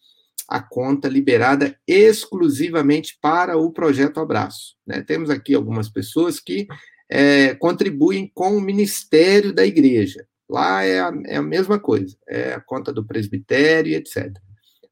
a 0.49 0.61
conta 0.61 1.09
liberada 1.09 1.79
exclusivamente 1.87 3.19
para 3.21 3.57
o 3.57 3.71
projeto 3.73 4.21
Abraço. 4.21 4.77
Né? 4.87 5.03
Temos 5.03 5.31
aqui 5.31 5.55
algumas 5.55 5.89
pessoas 5.89 6.41
que 6.41 6.67
é, 7.09 7.55
contribuem 7.55 8.31
com 8.35 8.57
o 8.57 8.61
ministério 8.61 9.53
da 9.53 9.65
igreja. 9.65 10.27
Lá 10.49 10.85
é 10.85 11.01
a, 11.01 11.13
é 11.27 11.37
a 11.37 11.43
mesma 11.43 11.79
coisa, 11.79 12.17
é 12.29 12.55
a 12.55 12.61
conta 12.61 12.93
do 12.93 13.07
presbitério, 13.07 13.95
etc. 13.95 14.31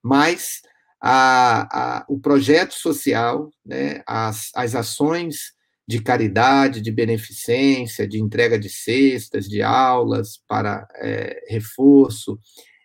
Mas 0.02 0.60
a, 1.00 1.98
a, 1.98 2.04
o 2.08 2.18
projeto 2.18 2.72
social, 2.74 3.50
né, 3.64 4.02
as, 4.06 4.50
as 4.54 4.74
ações 4.74 5.52
de 5.90 6.00
caridade, 6.00 6.80
de 6.80 6.92
beneficência, 6.92 8.06
de 8.06 8.20
entrega 8.20 8.56
de 8.56 8.68
cestas, 8.68 9.48
de 9.48 9.60
aulas 9.60 10.40
para 10.46 10.86
é, 10.94 11.44
reforço, 11.48 12.38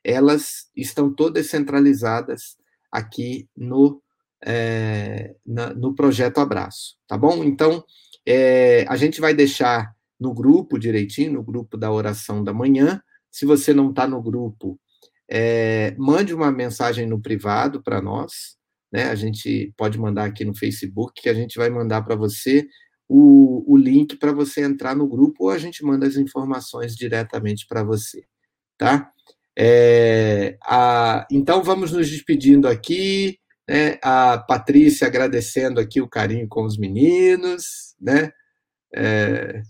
elas 0.04 0.72
estão 0.76 1.14
todas 1.14 1.46
centralizadas 1.46 2.58
aqui 2.92 3.48
no, 3.56 4.02
é, 4.44 5.36
na, 5.46 5.72
no 5.72 5.94
projeto 5.94 6.40
Abraço, 6.40 6.98
tá 7.08 7.16
bom? 7.16 7.44
Então, 7.44 7.86
é, 8.26 8.88
a 8.90 8.96
gente 8.96 9.22
vai 9.22 9.36
deixar 9.36 9.94
no 10.20 10.34
grupo 10.34 10.80
direitinho, 10.80 11.34
no 11.34 11.44
grupo 11.44 11.78
da 11.78 11.92
oração 11.92 12.44
da 12.44 12.56
manhã. 12.56 13.00
Se 13.30 13.46
você 13.46 13.72
não 13.72 13.92
está 13.92 14.08
no 14.08 14.20
grupo, 14.20 14.80
é, 15.30 15.94
mande 15.96 16.34
uma 16.34 16.52
mensagem 16.52 17.06
no 17.06 17.22
privado 17.22 17.84
para 17.84 18.02
nós, 18.02 18.58
né? 18.92 19.10
A 19.10 19.16
gente 19.16 19.72
pode 19.78 20.00
mandar 20.00 20.26
aqui 20.26 20.44
no 20.44 20.58
Facebook, 20.58 21.22
que 21.22 21.30
a 21.30 21.36
gente 21.36 21.56
vai 21.56 21.70
mandar 21.70 22.02
para 22.02 22.16
você 22.16 22.68
o, 23.08 23.64
o 23.72 23.78
link 23.78 24.18
para 24.18 24.32
você 24.32 24.64
entrar 24.64 24.96
no 24.96 25.08
grupo 25.08 25.46
ou 25.46 25.50
a 25.50 25.58
gente 25.58 25.84
manda 25.84 26.08
as 26.08 26.16
informações 26.16 26.96
diretamente 26.96 27.66
para 27.68 27.84
você, 27.84 28.24
tá? 28.78 29.12
É, 29.58 30.58
a, 30.64 31.26
então 31.32 31.64
vamos 31.64 31.92
nos 31.92 32.10
despedindo 32.10 32.68
aqui, 32.68 33.40
né? 33.68 33.98
A 34.04 34.38
Patrícia 34.38 35.08
agradecendo 35.08 35.80
aqui 35.80 36.02
o 36.02 36.10
carinho 36.10 36.48
com 36.48 36.64
os 36.64 36.78
meninos, 36.78 37.96
né? 38.00 38.32
É, 38.94 39.62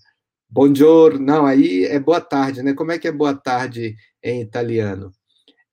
não, 1.20 1.46
aí 1.46 1.86
é 1.86 2.00
boa 2.00 2.22
tarde, 2.22 2.64
né? 2.64 2.74
Como 2.74 2.92
é 2.92 3.00
que 3.00 3.08
é 3.08 3.12
boa 3.12 3.36
tarde 3.36 3.96
em 4.24 4.42
italiano? 4.42 5.12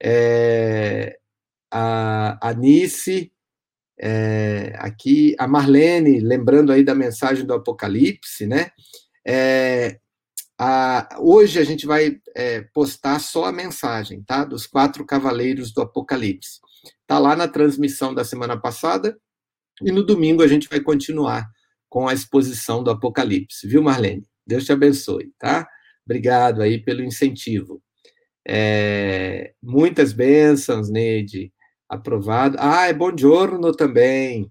É, 0.03 1.16
a 1.70 2.48
Anice 2.48 3.32
é, 4.03 4.75
aqui, 4.79 5.37
a 5.38 5.47
Marlene, 5.47 6.19
lembrando 6.19 6.73
aí 6.73 6.83
da 6.83 6.95
mensagem 6.95 7.47
do 7.47 7.55
Apocalipse, 7.55 8.47
né? 8.47 8.71
É, 9.25 10.01
a, 10.59 11.17
hoje 11.21 11.61
a 11.61 11.65
gente 11.65 11.87
vai 11.87 12.19
é, 12.35 12.62
postar 12.75 13.21
só 13.21 13.45
a 13.45 13.53
mensagem, 13.53 14.21
tá? 14.25 14.45
Dos 14.45 14.67
quatro 14.67 15.07
cavaleiros 15.07 15.73
do 15.73 15.83
Apocalipse. 15.83 16.59
Tá 17.07 17.20
lá 17.20 17.37
na 17.37 17.47
transmissão 17.47 18.12
da 18.12 18.24
semana 18.24 18.61
passada 18.61 19.16
e 19.81 19.93
no 19.93 20.05
domingo 20.05 20.43
a 20.43 20.49
gente 20.49 20.68
vai 20.68 20.81
continuar 20.81 21.49
com 21.89 22.09
a 22.09 22.12
exposição 22.12 22.83
do 22.83 22.91
Apocalipse, 22.91 23.68
viu, 23.68 23.83
Marlene? 23.83 24.26
Deus 24.45 24.64
te 24.64 24.72
abençoe, 24.72 25.33
tá? 25.39 25.68
Obrigado 26.05 26.61
aí 26.61 26.83
pelo 26.83 27.05
incentivo. 27.05 27.81
É, 28.49 29.53
muitas 29.62 30.12
bênçãos, 30.12 30.91
Neide. 30.91 31.53
Aprovado. 31.93 32.57
Ah, 32.59 32.86
é 32.88 32.95
buongiorno 32.95 33.70
também. 33.76 34.51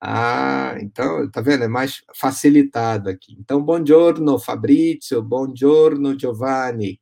Ah, 0.00 0.76
então, 0.80 1.30
tá 1.30 1.42
vendo? 1.42 1.64
É 1.64 1.68
mais 1.68 2.02
facilitado 2.14 3.10
aqui. 3.10 3.36
Então, 3.38 3.62
buongiorno, 3.62 4.38
Fabrizio, 4.38 5.22
buongiorno, 5.22 6.18
Giovanni. 6.18 6.98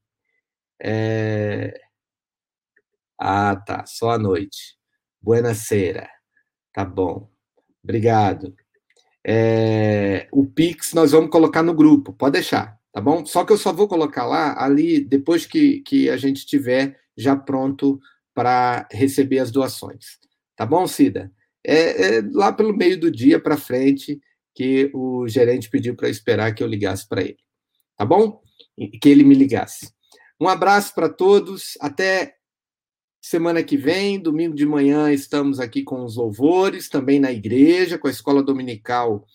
É... 0.83 1.81
Ah, 3.17 3.55
tá, 3.55 3.87
só 3.87 4.11
à 4.11 4.19
noite. 4.19 4.77
Buonasera. 5.23 6.09
Tá 6.73 6.85
bom. 6.85 7.31
Obrigado. 7.85 8.57
É... 9.25 10.27
O 10.33 10.45
Pix 10.45 10.93
nós 10.93 11.13
vamos 11.13 11.31
colocar 11.31 11.63
no 11.63 11.73
grupo, 11.73 12.13
pode 12.13 12.33
deixar, 12.33 12.77
tá 12.93 13.01
bom? 13.01 13.25
Só 13.25 13.45
que 13.45 13.53
eu 13.53 13.59
só 13.59 13.73
vou 13.73 13.87
colocar 13.87 14.27
lá 14.27 14.61
ali 14.61 14.99
depois 15.01 15.47
que, 15.47 15.83
que 15.83 16.11
a 16.11 16.17
gente 16.17 16.45
tiver 16.47 16.99
já 17.17 17.37
pronto 17.37 18.01
para 18.39 18.87
receber 18.93 19.41
as 19.41 19.51
doações. 19.51 20.21
Tá 20.55 20.65
bom, 20.65 20.87
Cida? 20.87 21.33
É, 21.67 22.19
é 22.19 22.23
lá 22.33 22.53
pelo 22.53 22.73
meio 22.73 22.97
do 22.97 23.11
dia 23.11 23.41
para 23.41 23.57
frente 23.57 24.21
que 24.55 24.93
o 24.95 25.27
gerente 25.27 25.69
pediu 25.69 25.97
para 25.97 26.09
esperar 26.09 26.55
que 26.55 26.63
eu 26.63 26.69
ligasse 26.69 27.09
para 27.09 27.23
ele. 27.23 27.39
Tá 27.97 28.05
bom? 28.05 28.41
Que 29.03 29.09
ele 29.09 29.25
me 29.25 29.35
ligasse. 29.35 29.93
Um 30.41 30.47
abraço 30.47 30.95
para 30.95 31.09
todos. 31.09 31.77
Até 31.81 32.37
semana 33.21 33.61
que 33.61 33.77
vem, 33.77 34.21
domingo 34.21 34.55
de 34.55 34.65
manhã, 34.65 35.13
estamos 35.13 35.59
aqui 35.59 35.83
com 35.83 36.05
os 36.05 36.15
louvores, 36.15 36.89
também 36.89 37.19
na 37.19 37.33
igreja, 37.33 37.99
com 37.99 38.07
a 38.07 38.13
escola 38.13 38.41
dominical 38.41 39.27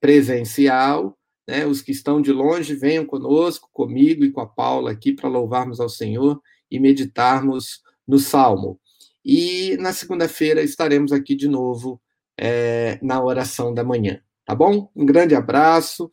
presencial. 0.00 1.16
Né? 1.46 1.64
Os 1.66 1.82
que 1.82 1.92
estão 1.92 2.20
de 2.20 2.32
longe, 2.32 2.74
venham 2.74 3.06
conosco, 3.06 3.70
comigo 3.72 4.24
e 4.24 4.32
com 4.32 4.40
a 4.40 4.46
Paula 4.48 4.90
aqui 4.90 5.12
para 5.12 5.28
louvarmos 5.28 5.78
ao 5.78 5.88
Senhor 5.88 6.42
e 6.68 6.80
meditarmos 6.80 7.88
no 8.10 8.18
Salmo. 8.18 8.80
E 9.24 9.76
na 9.76 9.92
segunda-feira 9.92 10.62
estaremos 10.62 11.12
aqui 11.12 11.36
de 11.36 11.46
novo 11.46 12.02
é, 12.36 12.98
na 13.00 13.22
oração 13.22 13.72
da 13.72 13.84
manhã. 13.84 14.20
Tá 14.44 14.54
bom? 14.54 14.90
Um 14.96 15.06
grande 15.06 15.34
abraço. 15.34 16.10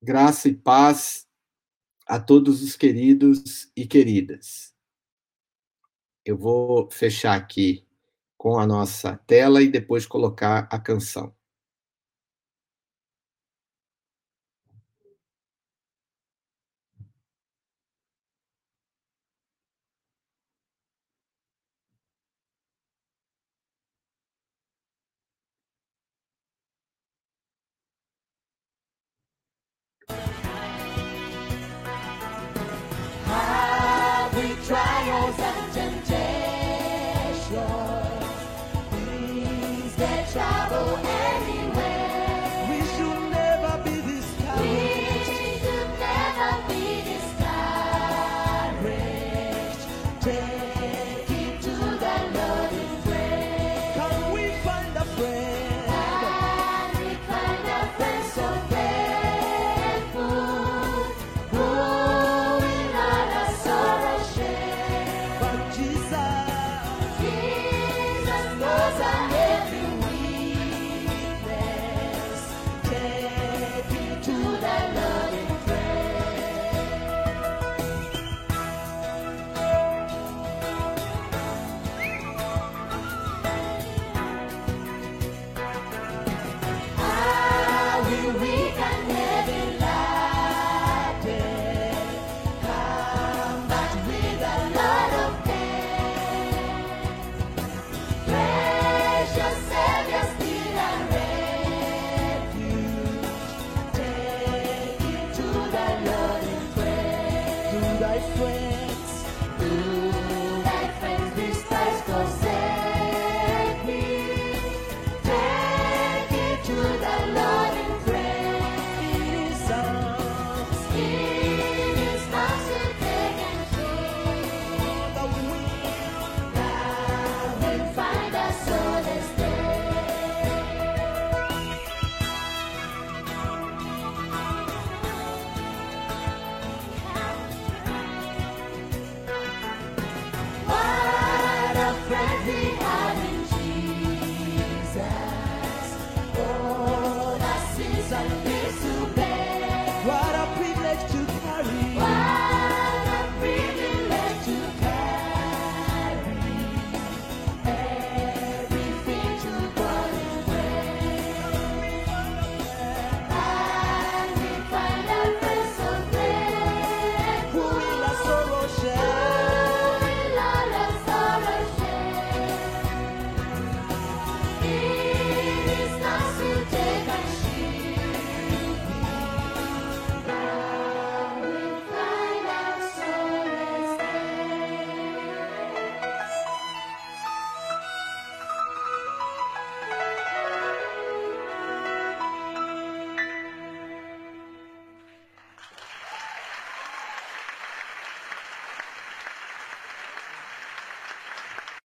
Graça 0.00 0.48
e 0.48 0.54
paz 0.54 1.26
a 2.06 2.20
todos 2.20 2.62
os 2.62 2.76
queridos 2.76 3.72
e 3.76 3.86
queridas. 3.86 4.72
Eu 6.24 6.38
vou 6.38 6.88
fechar 6.90 7.36
aqui 7.36 7.84
com 8.36 8.58
a 8.58 8.66
nossa 8.66 9.16
tela 9.26 9.62
e 9.62 9.68
depois 9.68 10.06
colocar 10.06 10.68
a 10.70 10.78
canção. 10.78 11.33